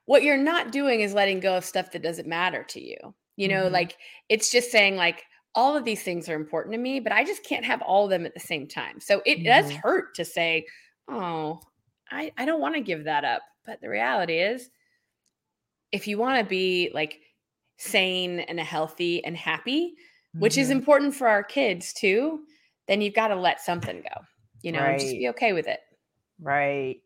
[0.06, 3.14] what you're not doing is letting go of stuff that doesn't matter to you.
[3.36, 3.74] You know, mm-hmm.
[3.74, 3.98] like
[4.30, 5.24] it's just saying, like,
[5.56, 8.10] all of these things are important to me, but I just can't have all of
[8.12, 9.02] them at the same time.
[9.02, 9.46] So it mm-hmm.
[9.46, 10.66] does hurt to say,
[11.10, 11.60] oh,
[12.10, 13.42] I, I don't want to give that up.
[13.66, 14.70] But the reality is,
[15.96, 17.22] if you want to be like
[17.78, 20.42] sane and healthy and happy, mm-hmm.
[20.42, 20.80] which is mm-hmm.
[20.80, 22.42] important for our kids too,
[22.88, 24.22] then you've got to let something go,
[24.62, 25.00] you know, right.
[25.00, 25.80] just be okay with it.
[26.42, 26.98] Right.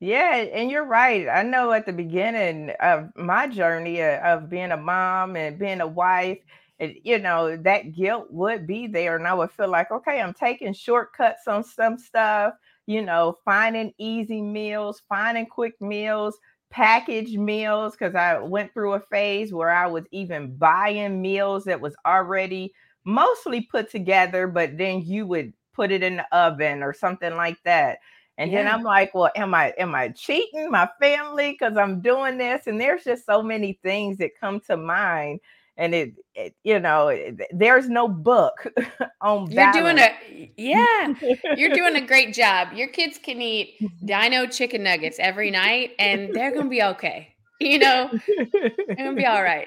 [0.00, 1.28] Yeah, and you're right.
[1.28, 5.80] I know at the beginning of my journey uh, of being a mom and being
[5.80, 6.38] a wife,
[6.78, 9.16] it, you know, that guilt would be there.
[9.16, 12.54] And I would feel like, okay, I'm taking shortcuts on some stuff,
[12.86, 16.38] you know, finding easy meals, finding quick meals,
[16.70, 21.80] packaged meals, because I went through a phase where I was even buying meals that
[21.80, 22.72] was already
[23.04, 27.56] mostly put together, but then you would put it in the oven or something like
[27.64, 27.98] that.
[28.36, 28.62] And yeah.
[28.62, 32.66] then I'm like, well, am I am I cheating my family because I'm doing this?
[32.66, 35.40] And there's just so many things that come to mind
[35.78, 37.16] and it, it you know
[37.52, 38.66] there's no book
[39.22, 41.14] on you're doing a yeah
[41.56, 42.72] you're doing a great job.
[42.74, 47.78] Your kids can eat dino chicken nuggets every night and they're gonna be okay you
[47.78, 48.08] know?
[48.52, 49.66] They're gonna be all right.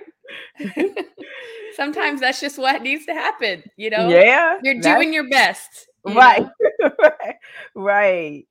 [1.75, 4.09] Sometimes that's just what needs to happen you know?
[4.09, 6.47] Yeah you're doing your best you right
[7.75, 8.45] right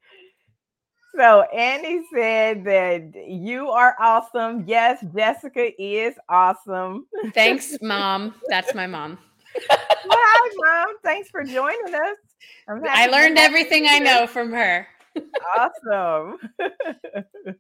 [1.17, 4.65] so Annie said that you are awesome.
[4.67, 7.07] Yes, Jessica is awesome.
[7.35, 8.35] Thanks, mom.
[8.49, 9.19] That's my mom.
[9.71, 10.97] Hi, mom.
[11.03, 12.17] Thanks for joining us.
[12.69, 14.87] I learned everything I know from her.
[15.59, 16.39] awesome.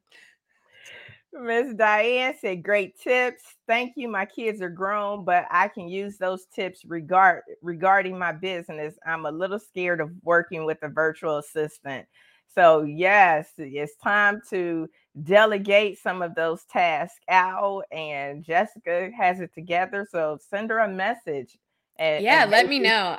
[1.32, 3.42] Miss Diane said, "Great tips.
[3.68, 4.08] Thank you.
[4.08, 8.98] My kids are grown, but I can use those tips regard regarding my business.
[9.06, 12.06] I'm a little scared of working with a virtual assistant."
[12.54, 14.88] So, yes, it's time to
[15.22, 17.84] delegate some of those tasks out.
[17.92, 20.06] And Jessica has it together.
[20.10, 21.58] So, send her a message.
[21.98, 23.18] And, yeah, and let me know.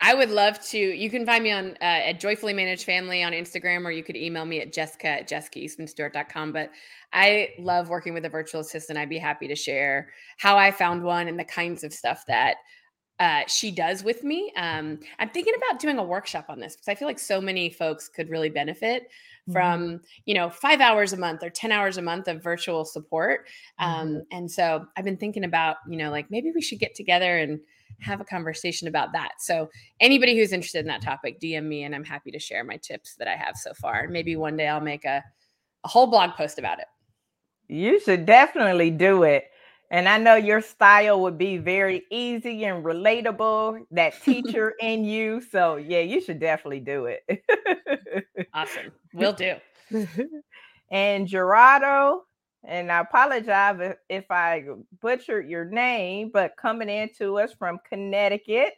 [0.00, 0.78] I would love to.
[0.78, 4.16] You can find me on uh, at Joyfully Managed Family on Instagram, or you could
[4.16, 6.52] email me at jessica at jessicaeastmanstewart.com.
[6.52, 6.70] But
[7.12, 8.98] I love working with a virtual assistant.
[8.98, 12.56] I'd be happy to share how I found one and the kinds of stuff that
[13.20, 14.52] uh, she does with me.
[14.56, 17.70] Um, I'm thinking about doing a workshop on this because I feel like so many
[17.70, 19.08] folks could really benefit
[19.48, 19.52] mm-hmm.
[19.52, 23.46] from you know five hours a month or 10 hours a month of virtual support
[23.78, 24.18] um, mm-hmm.
[24.32, 27.60] and so i've been thinking about you know like maybe we should get together and
[28.00, 29.68] have a conversation about that so
[30.00, 33.14] anybody who's interested in that topic dm me and i'm happy to share my tips
[33.16, 35.22] that i have so far maybe one day i'll make a,
[35.84, 36.86] a whole blog post about it
[37.68, 39.44] you should definitely do it
[39.94, 45.40] and I know your style would be very easy and relatable, that teacher in you.
[45.40, 47.44] So, yeah, you should definitely do it.
[48.52, 48.90] awesome.
[49.12, 49.54] Will do.
[50.90, 52.22] and Gerardo,
[52.64, 54.64] and I apologize if I
[55.00, 58.72] butchered your name, but coming in to us from Connecticut,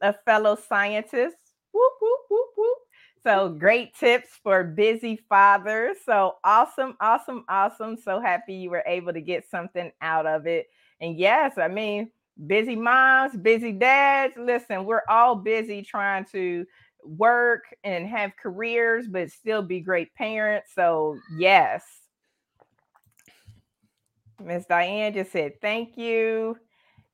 [0.00, 1.34] a fellow scientist.
[1.72, 2.78] Whoop, whoop, whoop, whoop.
[3.24, 5.98] So great tips for busy fathers.
[6.04, 7.96] So awesome, awesome, awesome.
[7.96, 10.66] So happy you were able to get something out of it.
[11.00, 12.10] And yes, I mean,
[12.46, 14.34] busy moms, busy dads.
[14.36, 16.64] Listen, we're all busy trying to
[17.04, 20.72] work and have careers, but still be great parents.
[20.74, 21.84] So, yes.
[24.42, 26.56] Miss Diane just said, thank you.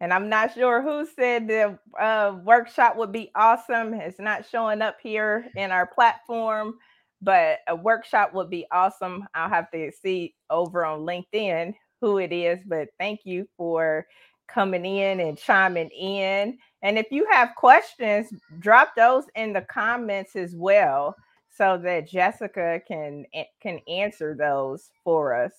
[0.00, 3.94] And I'm not sure who said the uh, workshop would be awesome.
[3.94, 6.74] It's not showing up here in our platform,
[7.20, 9.26] but a workshop would be awesome.
[9.34, 14.06] I'll have to see over on LinkedIn who it is, but thank you for
[14.46, 16.56] coming in and chiming in.
[16.82, 18.28] And if you have questions,
[18.60, 21.16] drop those in the comments as well
[21.50, 23.24] so that Jessica can
[23.60, 25.52] can answer those for us.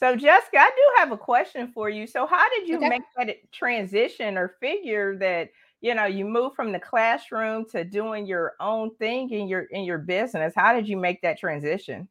[0.00, 2.06] So, Jessica, I do have a question for you.
[2.06, 2.88] So, how did you okay.
[2.88, 5.50] make that transition or figure that
[5.82, 9.84] you know you moved from the classroom to doing your own thing in your in
[9.84, 10.54] your business?
[10.56, 12.08] How did you make that transition?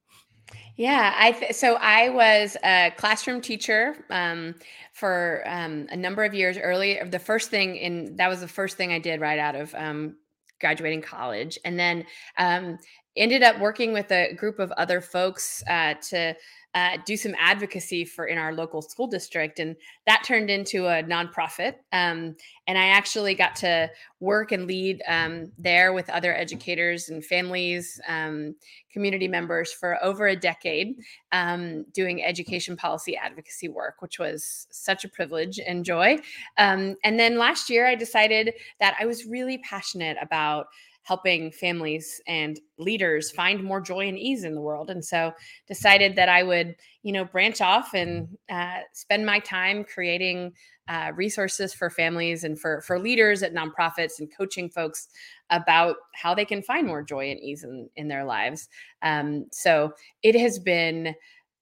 [0.75, 4.53] Yeah, I th- so I was a classroom teacher um,
[4.93, 6.57] for um, a number of years.
[6.59, 9.73] Early, the first thing in that was the first thing I did right out of
[9.73, 10.15] um,
[10.61, 12.05] graduating college, and then
[12.37, 12.77] um,
[13.17, 16.35] ended up working with a group of other folks uh, to
[16.75, 21.03] uh, do some advocacy for in our local school district, and that turned into a
[21.03, 21.75] nonprofit.
[21.91, 22.35] Um,
[22.67, 27.99] and I actually got to work and lead um, there with other educators and families,
[28.07, 28.55] um,
[28.93, 30.95] community members for over a decade,
[31.31, 36.17] um, doing education policy advocacy work, which was such a privilege and joy.
[36.57, 40.67] Um, and then last year, I decided that I was really passionate about
[41.09, 45.33] helping families and leaders find more joy and ease in the world and so
[45.67, 50.53] decided that i would you know branch off and uh, spend my time creating
[50.87, 55.07] uh, resources for families and for for leaders at nonprofits and coaching folks
[55.49, 58.69] about how they can find more joy and ease in, in their lives.
[59.01, 61.15] Um, so it has been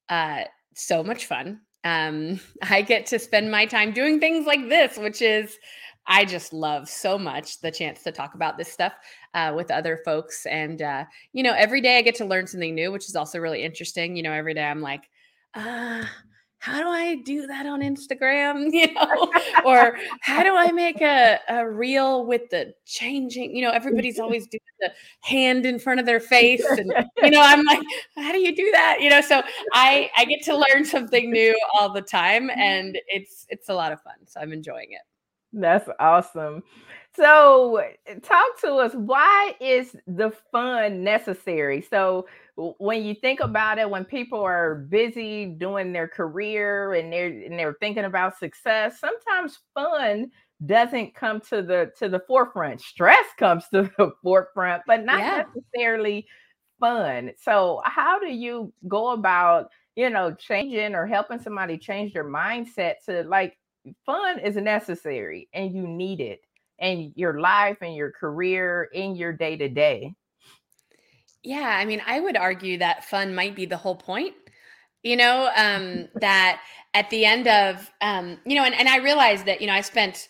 [0.10, 0.44] uh,
[0.74, 1.62] so much fun.
[1.84, 5.58] Um, i get to spend my time doing things like this which is
[6.08, 8.94] I just love so much the chance to talk about this stuff
[9.34, 10.46] uh, with other folks.
[10.46, 13.40] And, uh, you know, every day I get to learn something new, which is also
[13.40, 14.16] really interesting.
[14.16, 15.10] You know, every day I'm like,
[15.56, 16.10] ah,
[16.60, 18.72] how do I do that on Instagram?
[18.74, 19.32] You know,
[19.66, 23.56] or how do I make a, a reel with the changing?
[23.56, 24.92] You know, everybody's always doing the
[25.22, 26.66] hand in front of their face.
[26.66, 26.92] And,
[27.22, 27.82] you know, I'm like,
[28.16, 28.98] how do you do that?
[29.02, 29.42] You know, so
[29.74, 33.92] I I get to learn something new all the time and it's it's a lot
[33.92, 34.16] of fun.
[34.26, 35.02] So I'm enjoying it.
[35.54, 36.64] That's awesome.
[37.16, 37.82] So,
[38.22, 38.94] talk to us.
[38.94, 41.82] Why is the fun necessary?
[41.82, 47.28] So, when you think about it, when people are busy doing their career and they're
[47.28, 50.32] and they're thinking about success, sometimes fun
[50.66, 52.82] doesn't come to the to the forefront.
[52.82, 55.44] Stress comes to the forefront, but not yeah.
[55.56, 56.28] necessarily
[56.80, 57.32] fun.
[57.38, 62.96] So, how do you go about, you know, changing or helping somebody change their mindset
[63.06, 63.58] to like
[64.06, 66.42] fun is necessary and you need it
[66.80, 70.14] in your life and your career in your day to day.
[71.44, 74.36] Yeah, I mean, I would argue that fun might be the whole point.
[75.04, 76.62] You know, um, that
[76.94, 79.82] at the end of, um, you know, and, and I realized that, you know, I
[79.82, 80.28] spent,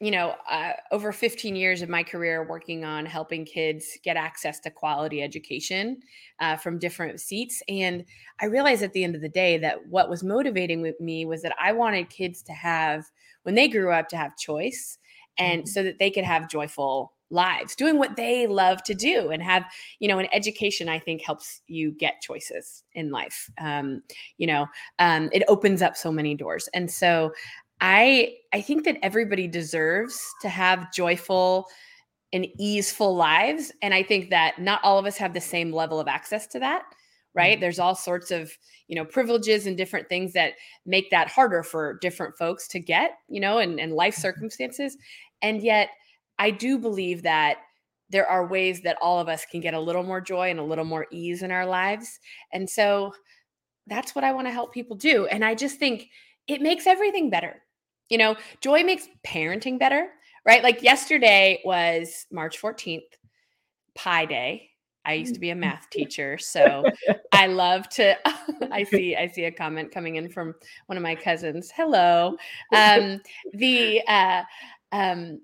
[0.00, 4.60] you know, uh, over 15 years of my career working on helping kids get access
[4.60, 6.00] to quality education
[6.40, 7.62] uh, from different seats.
[7.66, 8.04] And
[8.40, 11.40] I realized at the end of the day that what was motivating with me was
[11.42, 13.06] that I wanted kids to have,
[13.44, 14.98] when they grew up, to have choice
[15.38, 15.68] and mm-hmm.
[15.68, 19.64] so that they could have joyful lives doing what they love to do and have
[19.98, 24.00] you know an education i think helps you get choices in life um,
[24.38, 24.64] you know
[25.00, 27.32] um, it opens up so many doors and so
[27.80, 31.66] i i think that everybody deserves to have joyful
[32.32, 36.00] and easeful lives and i think that not all of us have the same level
[36.00, 36.82] of access to that
[37.34, 37.60] right mm-hmm.
[37.60, 38.50] there's all sorts of
[38.88, 40.54] you know privileges and different things that
[40.86, 44.22] make that harder for different folks to get you know and, and life mm-hmm.
[44.22, 44.96] circumstances
[45.42, 45.90] and yet
[46.38, 47.58] I do believe that
[48.10, 50.64] there are ways that all of us can get a little more joy and a
[50.64, 52.20] little more ease in our lives.
[52.52, 53.12] And so
[53.86, 55.26] that's what I want to help people do.
[55.26, 56.08] And I just think
[56.46, 57.62] it makes everything better.
[58.08, 60.08] You know, joy makes parenting better,
[60.44, 60.62] right?
[60.62, 63.02] Like yesterday was March 14th,
[63.94, 64.70] Pi Day.
[65.04, 66.84] I used to be a math teacher, so
[67.32, 68.16] I love to.
[68.72, 70.54] I see, I see a comment coming in from
[70.86, 71.70] one of my cousins.
[71.74, 72.36] Hello,
[72.74, 73.20] um,
[73.52, 74.42] the uh,
[74.90, 75.40] um,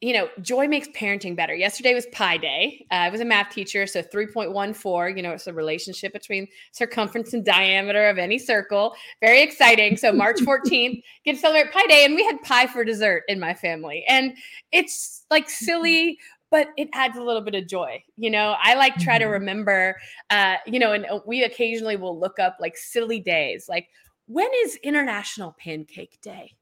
[0.00, 1.54] you know, joy makes parenting better.
[1.54, 2.86] Yesterday was Pi Day.
[2.90, 7.34] Uh, I was a math teacher, so 3.14, you know, it's the relationship between circumference
[7.34, 8.94] and diameter of any circle.
[9.20, 9.98] Very exciting.
[9.98, 12.06] So March 14th, get to celebrate Pi Day.
[12.06, 14.04] And we had pie for dessert in my family.
[14.08, 14.34] And
[14.72, 15.64] it's like mm-hmm.
[15.64, 16.18] silly,
[16.50, 18.02] but it adds a little bit of joy.
[18.16, 19.32] You know, I like try to mm-hmm.
[19.32, 19.96] remember,
[20.30, 23.88] uh, you know, and uh, we occasionally will look up like silly days, like
[24.26, 26.54] when is International Pancake Day?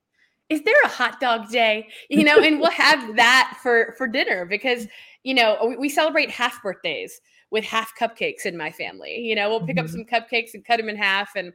[0.48, 4.44] Is there a hot dog day you know and we'll have that for for dinner
[4.44, 4.86] because
[5.24, 7.20] you know we, we, celebrate half birthdays
[7.50, 9.84] with half cupcakes in my family you know we'll pick mm-hmm.
[9.84, 11.52] up some cupcakes and cut them in half and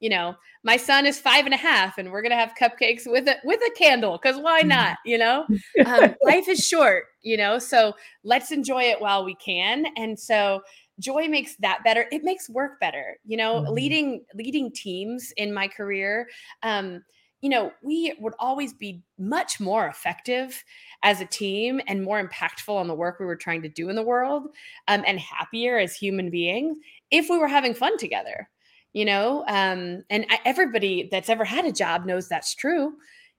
[0.00, 0.34] you know
[0.64, 3.60] my son is five and a half and we're gonna have cupcakes with a with
[3.60, 4.68] a candle because why mm-hmm.
[4.68, 5.46] not you know
[5.86, 10.60] um, life is short you know so let's enjoy it while we can and so
[10.98, 13.72] joy makes that better it makes work better you know mm-hmm.
[13.72, 16.26] leading leading teams in my career
[16.62, 17.02] um
[17.40, 20.62] you know, we would always be much more effective
[21.02, 23.96] as a team and more impactful on the work we were trying to do in
[23.96, 24.48] the world
[24.88, 26.76] um, and happier as human beings
[27.10, 28.48] if we were having fun together,
[28.92, 29.42] you know?
[29.48, 32.94] Um, and I, everybody that's ever had a job knows that's true,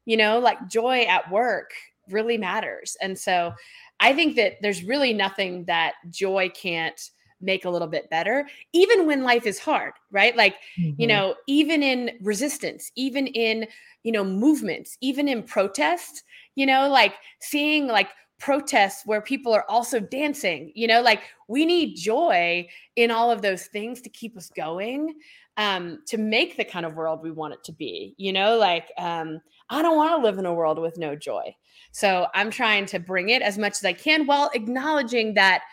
[0.05, 1.71] you know, like joy at work
[2.09, 2.97] really matters.
[3.01, 3.53] And so
[3.99, 6.99] I think that there's really nothing that joy can't
[7.41, 10.35] make a little bit better even when life is hard right?
[10.35, 10.99] Like mm-hmm.
[10.99, 13.67] you know even in resistance even in
[14.03, 16.23] you know movements even in protest
[16.55, 21.65] you know like seeing like protests where people are also dancing you know like we
[21.65, 25.13] need joy in all of those things to keep us going
[25.57, 28.57] um to make the kind of world we want it to be you know?
[28.57, 29.39] Like um
[29.69, 31.55] i don't want to live in a world with no joy.
[31.91, 35.63] So i'm trying to bring it as much as i can while acknowledging that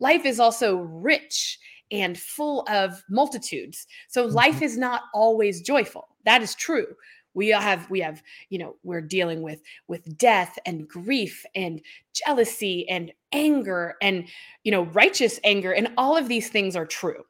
[0.00, 1.58] life is also rich
[1.90, 3.86] and full of multitudes.
[4.08, 4.34] So mm-hmm.
[4.34, 6.08] life is not always joyful.
[6.24, 6.86] That is true.
[7.34, 11.80] We have we have, you know, we're dealing with with death and grief and
[12.12, 14.28] jealousy and anger and
[14.62, 17.24] you know, righteous anger and all of these things are true.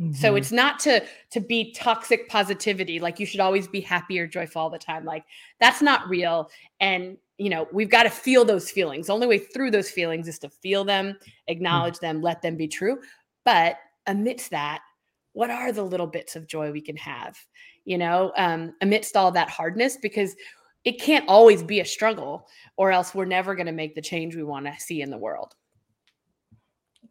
[0.00, 0.12] Mm-hmm.
[0.12, 4.26] So it's not to to be toxic positivity like you should always be happy or
[4.26, 5.06] joyful all the time.
[5.06, 5.24] Like
[5.58, 6.50] that's not real
[6.80, 9.08] and you know, we've got to feel those feelings.
[9.08, 11.32] The only way through those feelings is to feel them, mm.
[11.48, 12.98] acknowledge them, let them be true.
[13.44, 13.76] But
[14.06, 14.80] amidst that,
[15.32, 17.36] what are the little bits of joy we can have,
[17.84, 19.98] you know, um, amidst all that hardness?
[20.00, 20.34] Because
[20.84, 24.36] it can't always be a struggle, or else we're never going to make the change
[24.36, 25.54] we want to see in the world.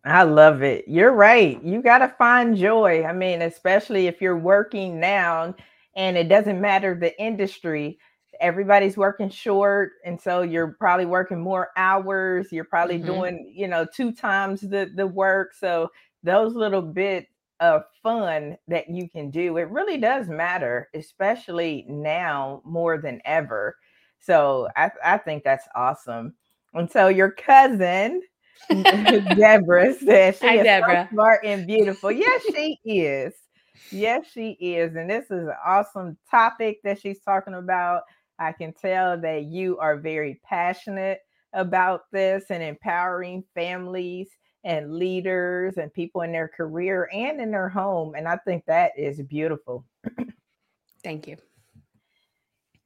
[0.06, 0.86] I love it.
[0.88, 1.62] You're right.
[1.64, 3.04] You got to find joy.
[3.04, 5.56] I mean, especially if you're working now
[5.96, 7.98] and it doesn't matter the industry
[8.40, 13.08] everybody's working short and so you're probably working more hours you're probably mm-hmm.
[13.08, 15.90] doing you know two times the the work so
[16.24, 17.28] those little bit
[17.60, 23.76] of fun that you can do it really does matter especially now more than ever
[24.20, 26.34] so i, I think that's awesome
[26.74, 28.22] and so your cousin
[28.70, 31.08] deborah says she Hi, is Deborah.
[31.10, 33.34] So smart and beautiful yes she is
[33.92, 38.02] yes she is and this is an awesome topic that she's talking about
[38.40, 41.20] I can tell that you are very passionate
[41.54, 44.30] about this and empowering families
[44.64, 48.16] and leaders and people in their career and in their home.
[48.16, 49.86] And I think that is beautiful.
[51.04, 51.38] Thank you.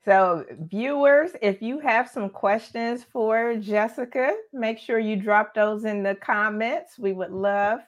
[0.06, 6.04] So, viewers, if you have some questions for Jessica, make sure you drop those in
[6.04, 6.98] the comments.
[6.98, 7.80] We would love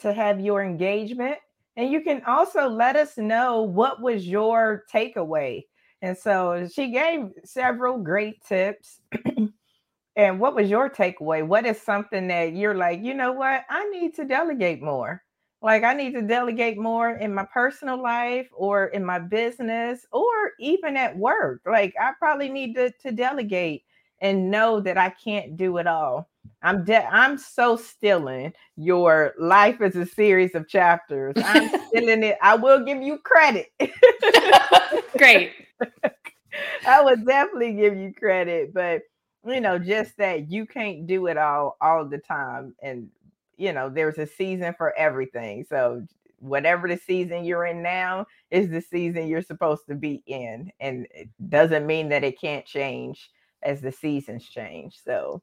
[0.00, 1.36] to have your engagement.
[1.76, 5.64] And you can also let us know what was your takeaway
[6.02, 9.00] and so she gave several great tips.
[10.16, 11.46] and what was your takeaway?
[11.46, 13.64] What is something that you're like, you know what?
[13.68, 15.22] I need to delegate more.
[15.62, 20.52] Like, I need to delegate more in my personal life or in my business or
[20.60, 21.62] even at work.
[21.66, 23.82] Like, I probably need to, to delegate
[24.20, 26.28] and know that I can't do it all.
[26.62, 31.34] I'm de- I'm so stealing your life is a series of chapters.
[31.44, 32.38] I'm stealing it.
[32.42, 33.72] I will give you credit.
[35.18, 35.52] Great.
[36.86, 39.02] I would definitely give you credit, but
[39.46, 42.74] you know, just that you can't do it all all the time.
[42.82, 43.08] And
[43.56, 45.64] you know, there's a season for everything.
[45.68, 46.06] So
[46.38, 50.70] whatever the season you're in now is the season you're supposed to be in.
[50.80, 53.30] And it doesn't mean that it can't change
[53.62, 54.96] as the seasons change.
[55.02, 55.42] So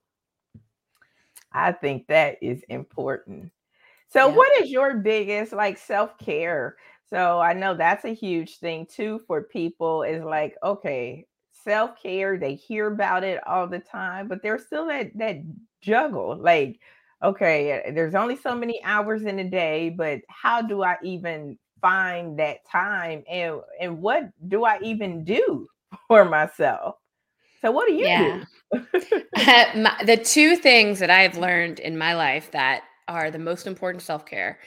[1.53, 3.51] I think that is important.
[4.09, 4.35] So, yeah.
[4.35, 6.77] what is your biggest like self care?
[7.09, 11.25] So, I know that's a huge thing too for people is like, okay,
[11.63, 15.37] self care, they hear about it all the time, but there's still that, that
[15.81, 16.37] juggle.
[16.37, 16.79] Like,
[17.23, 21.57] okay, eh, there's only so many hours in a day, but how do I even
[21.81, 23.23] find that time?
[23.29, 25.67] And, and what do I even do
[26.07, 26.95] for myself?
[27.63, 28.43] So, what do you yeah.
[28.73, 28.85] do?
[29.81, 34.03] my, the two things that I've learned in my life that are the most important
[34.03, 34.59] self care.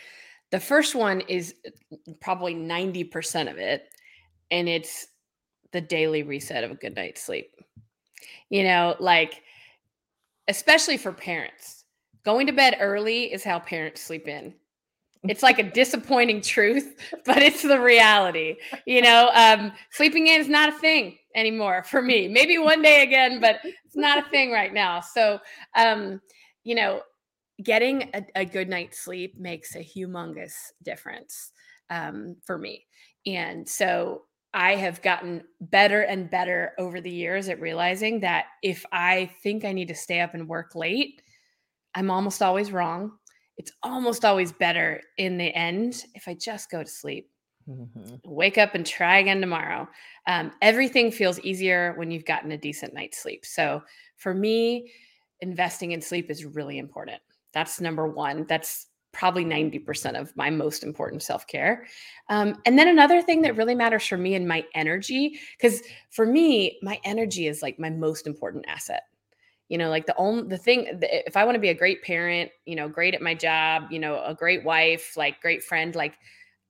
[0.50, 3.88] The first one is uh, probably 90% of it,
[4.50, 5.08] and it's
[5.72, 7.50] the daily reset of a good night's sleep.
[8.48, 9.42] You know, like,
[10.48, 11.84] especially for parents,
[12.24, 14.54] going to bed early is how parents sleep in.
[15.28, 18.56] It's like a disappointing truth, but it's the reality.
[18.86, 22.28] You know, um, sleeping in is not a thing anymore for me.
[22.28, 25.00] Maybe one day again, but it's not a thing right now.
[25.00, 25.38] So,
[25.76, 26.20] um,
[26.64, 27.02] you know,
[27.62, 30.52] getting a, a, good night's sleep makes a humongous
[30.82, 31.52] difference
[31.90, 32.84] um, for me.
[33.26, 34.22] And so
[34.52, 39.64] I have gotten better and better over the years at realizing that if I think
[39.64, 41.22] I need to stay up and work late,
[41.94, 43.12] I'm almost always wrong.
[43.56, 47.30] It's almost always better in the end if I just go to sleep.
[47.68, 48.16] Mm-hmm.
[48.24, 49.88] Wake up and try again tomorrow.
[50.26, 53.44] Um, everything feels easier when you've gotten a decent night's sleep.
[53.44, 53.82] So
[54.16, 54.92] for me,
[55.40, 57.20] investing in sleep is really important.
[57.52, 58.46] That's number one.
[58.48, 61.86] That's probably 90% of my most important self care.
[62.28, 66.26] Um, and then another thing that really matters for me and my energy, because for
[66.26, 69.04] me, my energy is like my most important asset.
[69.68, 72.50] You know, like the only the thing, if I want to be a great parent,
[72.66, 76.14] you know, great at my job, you know, a great wife, like great friend, like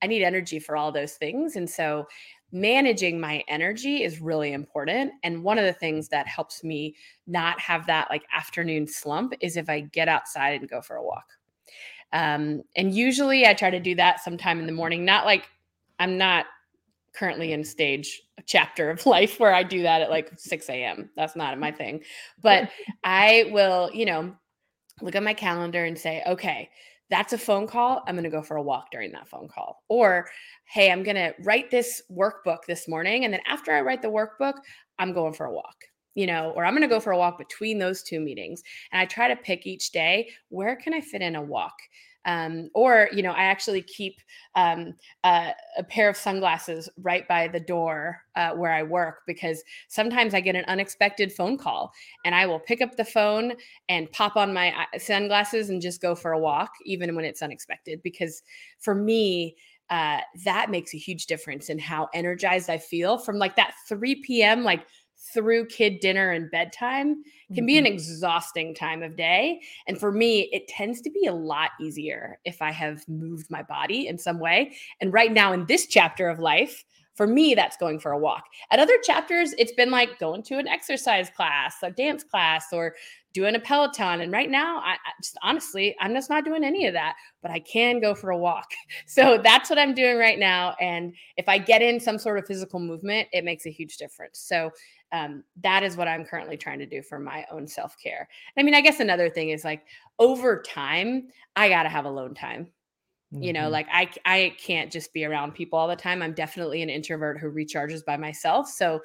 [0.03, 1.57] I need energy for all those things.
[1.57, 2.07] And so
[2.53, 5.13] managing my energy is really important.
[5.23, 6.95] And one of the things that helps me
[7.27, 11.05] not have that like afternoon slump is if I get outside and go for a
[11.05, 11.27] walk.
[12.13, 15.49] Um, and usually I try to do that sometime in the morning, not like
[15.99, 16.47] I'm not
[17.17, 21.11] currently in stage chapter of life where I do that at like 6 a.m.
[21.17, 22.03] That's not my thing.
[22.43, 22.71] But
[23.05, 24.35] I will, you know,
[25.01, 26.71] look at my calendar and say, okay,
[27.09, 28.03] that's a phone call.
[28.07, 29.83] I'm going to go for a walk during that phone call.
[29.89, 30.29] Or,
[30.65, 33.25] hey, I'm going to write this workbook this morning.
[33.25, 34.55] And then after I write the workbook,
[34.99, 35.77] I'm going for a walk,
[36.15, 38.63] you know, or I'm going to go for a walk between those two meetings.
[38.91, 41.75] And I try to pick each day where can I fit in a walk?
[42.27, 44.21] Um, or, you know, I actually keep
[44.57, 49.63] um, uh, a pair of sunglasses right by the door uh, where I work because
[49.89, 51.93] sometimes I get an unexpected phone call
[52.25, 53.53] and I will pick up the phone
[53.89, 57.43] and pop on my uh, sunglasses and just go for a walk, even when it's
[57.43, 58.03] unexpected.
[58.03, 58.43] Because
[58.81, 59.57] for me,
[59.89, 64.17] uh, that makes a huge difference in how energized I feel from like that 3
[64.23, 64.65] p.m.
[64.65, 64.85] like
[65.33, 67.67] through kid dinner and bedtime can mm-hmm.
[67.67, 67.95] be an mm-hmm.
[67.95, 69.61] exhausting time of day.
[69.87, 73.63] And for me, it tends to be a lot easier if I have moved my
[73.63, 74.77] body in some way.
[75.01, 76.85] And right now, in this chapter of life,
[77.15, 78.45] for me, that's going for a walk.
[78.71, 82.95] At other chapters, it's been like going to an exercise class, a dance class, or
[83.37, 84.23] doing a Peloton.
[84.23, 87.51] And right now, I, I just honestly, I'm just not doing any of that, but
[87.51, 88.71] I can go for a walk.
[89.07, 90.75] So that's what I'm doing right now.
[90.81, 94.39] And if I get in some sort of physical movement, it makes a huge difference.
[94.41, 94.71] So
[95.13, 98.27] um, that is what I'm currently trying to do for my own self care.
[98.57, 99.85] I mean, I guess another thing is like
[100.19, 102.69] over time, I got to have alone time.
[103.33, 103.73] You know, mm-hmm.
[103.73, 106.23] like I I can't just be around people all the time.
[106.23, 108.69] I'm definitely an introvert who recharges by myself.
[108.69, 109.01] So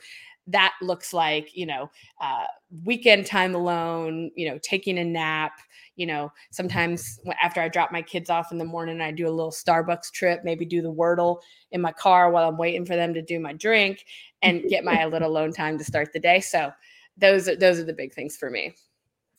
[0.48, 1.90] that looks like you know
[2.20, 2.46] uh,
[2.84, 5.54] weekend time alone you know taking a nap
[5.96, 9.30] you know sometimes after i drop my kids off in the morning i do a
[9.30, 11.40] little starbucks trip maybe do the wordle
[11.72, 14.06] in my car while i'm waiting for them to do my drink
[14.42, 16.40] and get my little alone time to start the day.
[16.40, 16.72] So
[17.18, 18.74] those are those are the big things for me.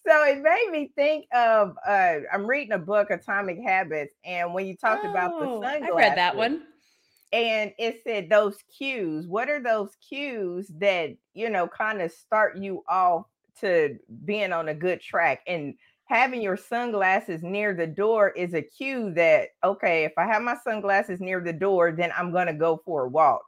[0.06, 4.66] So it made me think of uh, i'm reading a book atomic habits and when
[4.66, 6.64] you talked oh, about the sunglasses i read that one
[7.32, 12.58] and it said those cues what are those cues that you know kind of start
[12.58, 13.26] you off
[13.60, 15.40] to being on a good track?
[15.46, 15.74] And
[16.06, 20.56] having your sunglasses near the door is a cue that okay if i have my
[20.62, 23.42] sunglasses near the door then i'm going to go for a walk.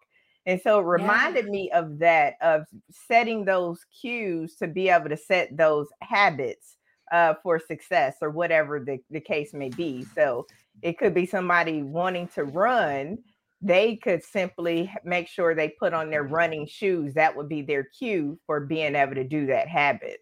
[0.46, 1.50] And so it reminded yeah.
[1.50, 6.76] me of that of setting those cues to be able to set those habits
[7.12, 10.04] uh, for success or whatever the, the case may be.
[10.14, 10.46] So
[10.82, 13.18] it could be somebody wanting to run
[13.60, 17.14] they could simply make sure they put on their running shoes.
[17.14, 20.18] That would be their cue for being able to do that habit.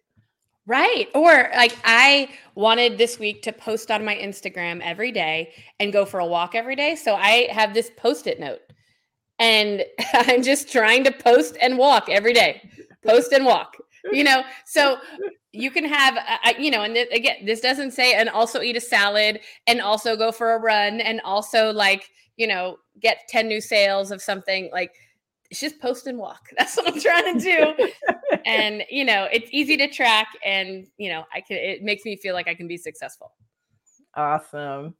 [0.65, 1.09] Right.
[1.13, 6.05] Or like I wanted this week to post on my Instagram every day and go
[6.05, 6.95] for a walk every day.
[6.95, 8.61] So I have this post it note
[9.39, 12.69] and I'm just trying to post and walk every day,
[13.05, 13.75] post and walk,
[14.11, 14.43] you know?
[14.65, 14.99] So
[15.51, 16.17] you can have,
[16.57, 20.15] you know, and th- again, this doesn't say and also eat a salad and also
[20.15, 24.69] go for a run and also like, you know, get 10 new sales of something
[24.71, 24.93] like
[25.49, 26.47] it's just post and walk.
[26.57, 27.75] That's what I'm trying to do.
[28.45, 32.17] and, you know, it's easy to track and, you know, I can, it makes me
[32.17, 33.33] feel like I can be successful.
[34.15, 34.95] Awesome.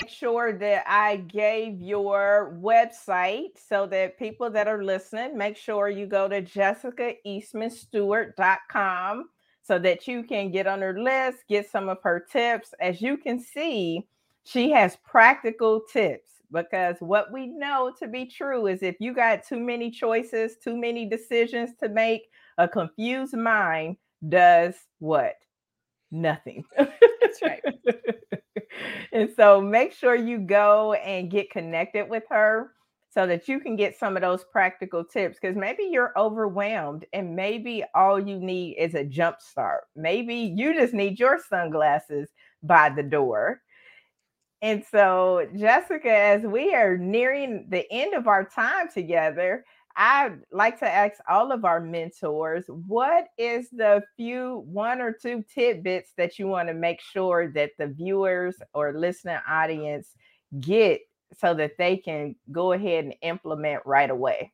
[0.00, 5.90] Make sure that I gave your website so that people that are listening, make sure
[5.90, 9.28] you go to jessicaeastmanstewart.com
[9.62, 12.72] so that you can get on her list, get some of her tips.
[12.80, 14.06] As you can see,
[14.50, 19.46] she has practical tips because what we know to be true is if you got
[19.46, 22.22] too many choices, too many decisions to make,
[22.58, 23.96] a confused mind
[24.28, 25.34] does what?
[26.10, 26.64] Nothing.
[26.76, 27.62] That's right.
[29.12, 32.72] and so make sure you go and get connected with her
[33.10, 37.34] so that you can get some of those practical tips because maybe you're overwhelmed and
[37.34, 39.84] maybe all you need is a jump start.
[39.96, 42.28] Maybe you just need your sunglasses
[42.62, 43.62] by the door
[44.62, 49.64] and so, Jessica, as we are nearing the end of our time together,
[49.96, 55.44] I'd like to ask all of our mentors what is the few one or two
[55.52, 60.14] tidbits that you want to make sure that the viewers or listening audience
[60.60, 61.00] get
[61.38, 64.52] so that they can go ahead and implement right away?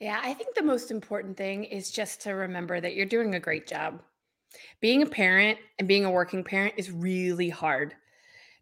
[0.00, 3.40] Yeah, I think the most important thing is just to remember that you're doing a
[3.40, 4.00] great job.
[4.80, 7.94] Being a parent and being a working parent is really hard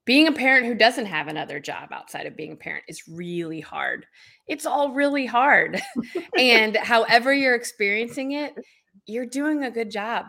[0.06, 3.60] being a parent who doesn't have another job outside of being a parent is really
[3.60, 4.06] hard.
[4.46, 5.82] It's all really hard.
[6.38, 8.54] and however you're experiencing it,
[9.06, 10.26] you're doing a good job.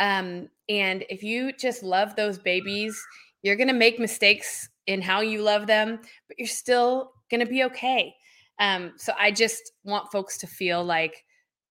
[0.00, 3.00] Um, and if you just love those babies,
[3.42, 7.50] you're going to make mistakes in how you love them, but you're still going to
[7.50, 8.12] be okay.
[8.58, 11.24] Um, so I just want folks to feel like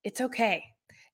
[0.06, 0.64] it's okay.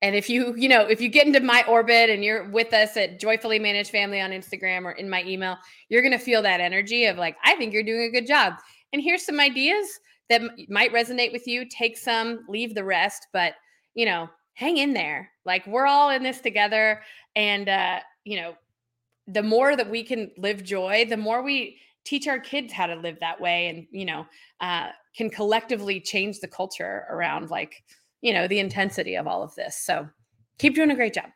[0.01, 2.97] And if you, you know, if you get into my orbit and you're with us
[2.97, 5.57] at Joyfully Managed Family on Instagram or in my email,
[5.89, 8.55] you're going to feel that energy of like, I think you're doing a good job.
[8.93, 9.99] And here's some ideas
[10.29, 11.65] that might resonate with you.
[11.69, 13.53] Take some, leave the rest, but,
[13.93, 15.29] you know, hang in there.
[15.45, 17.01] Like we're all in this together.
[17.35, 18.55] And, uh, you know,
[19.27, 22.95] the more that we can live joy, the more we teach our kids how to
[22.95, 24.25] live that way and, you know,
[24.61, 27.83] uh, can collectively change the culture around like,
[28.21, 30.07] you know the intensity of all of this so
[30.57, 31.29] keep doing a great job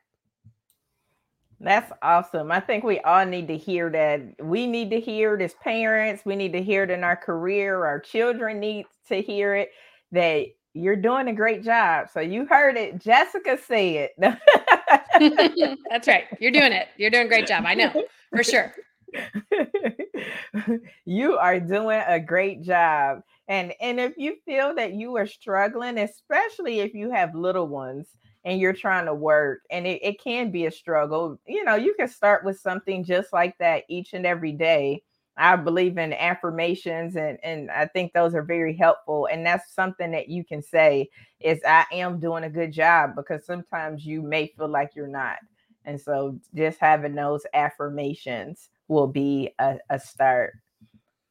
[1.59, 2.51] that's awesome.
[2.51, 4.45] I think we all need to hear that.
[4.45, 6.23] We need to hear it as parents.
[6.25, 7.85] We need to hear it in our career.
[7.85, 9.69] Our children need to hear it
[10.11, 12.09] that you're doing a great job.
[12.11, 12.99] So you heard it.
[12.99, 14.09] Jessica said.
[14.17, 15.77] It.
[15.89, 16.25] That's right.
[16.39, 16.89] You're doing it.
[16.97, 17.63] You're doing a great job.
[17.65, 18.73] I know for sure.
[21.05, 23.21] you are doing a great job.
[23.47, 28.07] And and if you feel that you are struggling, especially if you have little ones
[28.43, 31.93] and you're trying to work and it, it can be a struggle, you know, you
[31.97, 35.03] can start with something just like that each and every day
[35.37, 40.11] I believe in affirmations and and I think those are very helpful and that's something
[40.11, 41.09] that you can say
[41.41, 45.37] is I am doing a good job because sometimes you may feel like you're not.
[45.83, 50.53] And so just having those affirmations will be a, a start.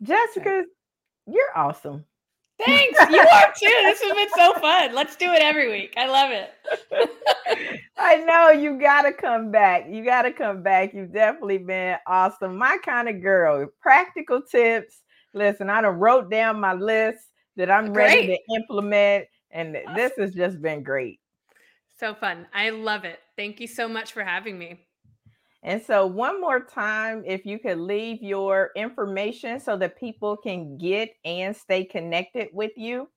[0.03, 0.65] Jessica,
[1.27, 2.05] you're awesome.
[2.65, 2.99] Thanks.
[3.11, 3.67] You are too.
[3.67, 4.95] This has been so fun.
[4.95, 5.95] Let's do it every week.
[5.97, 7.81] I love it.
[7.97, 9.87] I know you got to come back.
[9.89, 10.95] You got to come back.
[10.95, 12.57] You've definitely been awesome.
[12.57, 13.67] My kind of girl.
[13.81, 15.03] Practical tips.
[15.33, 17.19] Listen, I done wrote down my list
[17.57, 18.05] that I'm great.
[18.05, 19.27] ready to implement.
[19.51, 19.95] And awesome.
[19.95, 21.21] this has just been great.
[21.99, 22.47] So fun.
[22.55, 23.19] I love it.
[23.37, 24.81] Thank you so much for having me.
[25.65, 30.77] And so, one more time, if you could leave your information so that people can
[30.77, 33.09] get and stay connected with you.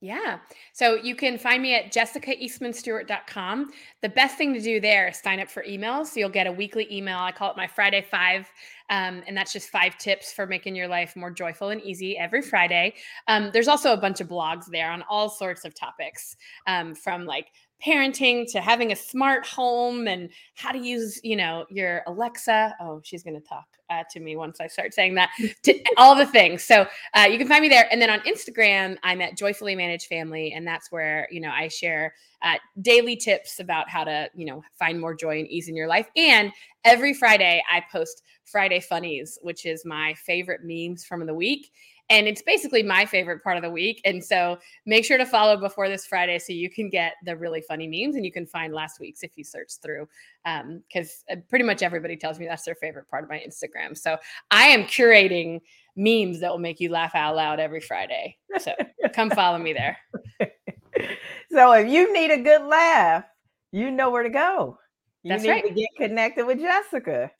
[0.00, 0.38] Yeah.
[0.74, 3.72] So you can find me at jessicaeastmanstewart.com.
[4.00, 6.06] The best thing to do there is sign up for emails.
[6.06, 7.18] So you'll get a weekly email.
[7.18, 8.48] I call it my Friday Five.
[8.90, 12.42] Um, and that's just five tips for making your life more joyful and easy every
[12.42, 12.94] Friday.
[13.26, 16.36] Um, there's also a bunch of blogs there on all sorts of topics
[16.68, 17.48] um, from like
[17.84, 22.74] parenting to having a smart home and how to use you know your alexa.
[22.80, 25.30] Oh she's going to talk uh, to me once i start saying that.
[25.62, 26.62] To all the things.
[26.62, 27.88] So uh, you can find me there.
[27.90, 31.68] And then on instagram i'm at joyfully managed family and that's where you know i
[31.68, 35.76] share uh, daily tips about how to you know find more joy and ease in
[35.76, 36.08] your life.
[36.16, 36.52] And
[36.84, 41.70] every friday i post friday funnies which is my favorite memes from the week
[42.10, 44.00] and it's basically my favorite part of the week.
[44.04, 47.60] And so make sure to follow before this Friday so you can get the really
[47.60, 50.08] funny memes and you can find last week's if you search through.
[50.44, 53.96] Because um, pretty much everybody tells me that's their favorite part of my Instagram.
[53.96, 54.16] So
[54.50, 55.60] I am curating
[55.96, 58.36] memes that will make you laugh out loud every Friday.
[58.58, 58.72] So
[59.12, 59.98] come follow me there.
[61.50, 63.24] So if you need a good laugh,
[63.72, 64.78] you know where to go.
[65.22, 65.64] You That's need right.
[65.64, 67.30] to get connected with Jessica.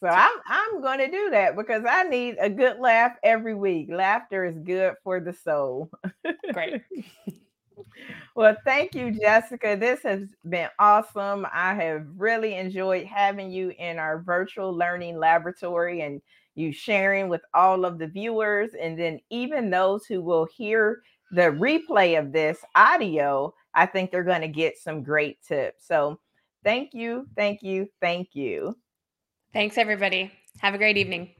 [0.00, 3.88] So I'm I'm going to do that because I need a good laugh every week.
[3.90, 5.90] Laughter is good for the soul.
[6.54, 6.82] Great.
[8.34, 9.76] well, thank you, Jessica.
[9.78, 11.46] This has been awesome.
[11.52, 16.22] I have really enjoyed having you in our virtual learning laboratory and
[16.54, 21.42] you sharing with all of the viewers, and then even those who will hear the
[21.42, 23.54] replay of this audio.
[23.74, 25.86] I think they're going to get some great tips.
[25.86, 26.18] So,
[26.64, 28.76] thank you, thank you, thank you.
[29.52, 30.30] Thanks, everybody.
[30.60, 31.30] Have a great evening.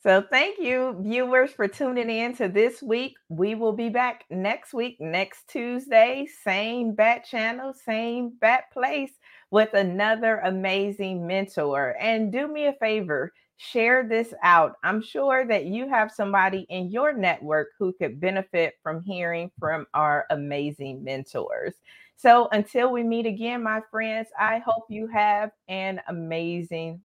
[0.00, 3.14] So, thank you, viewers, for tuning in to this week.
[3.28, 9.10] We will be back next week, next Tuesday, same bat channel, same bat place
[9.50, 11.96] with another amazing mentor.
[12.00, 14.74] And do me a favor, share this out.
[14.84, 19.86] I'm sure that you have somebody in your network who could benefit from hearing from
[19.94, 21.74] our amazing mentors.
[22.18, 27.02] So until we meet again, my friends, I hope you have an amazing.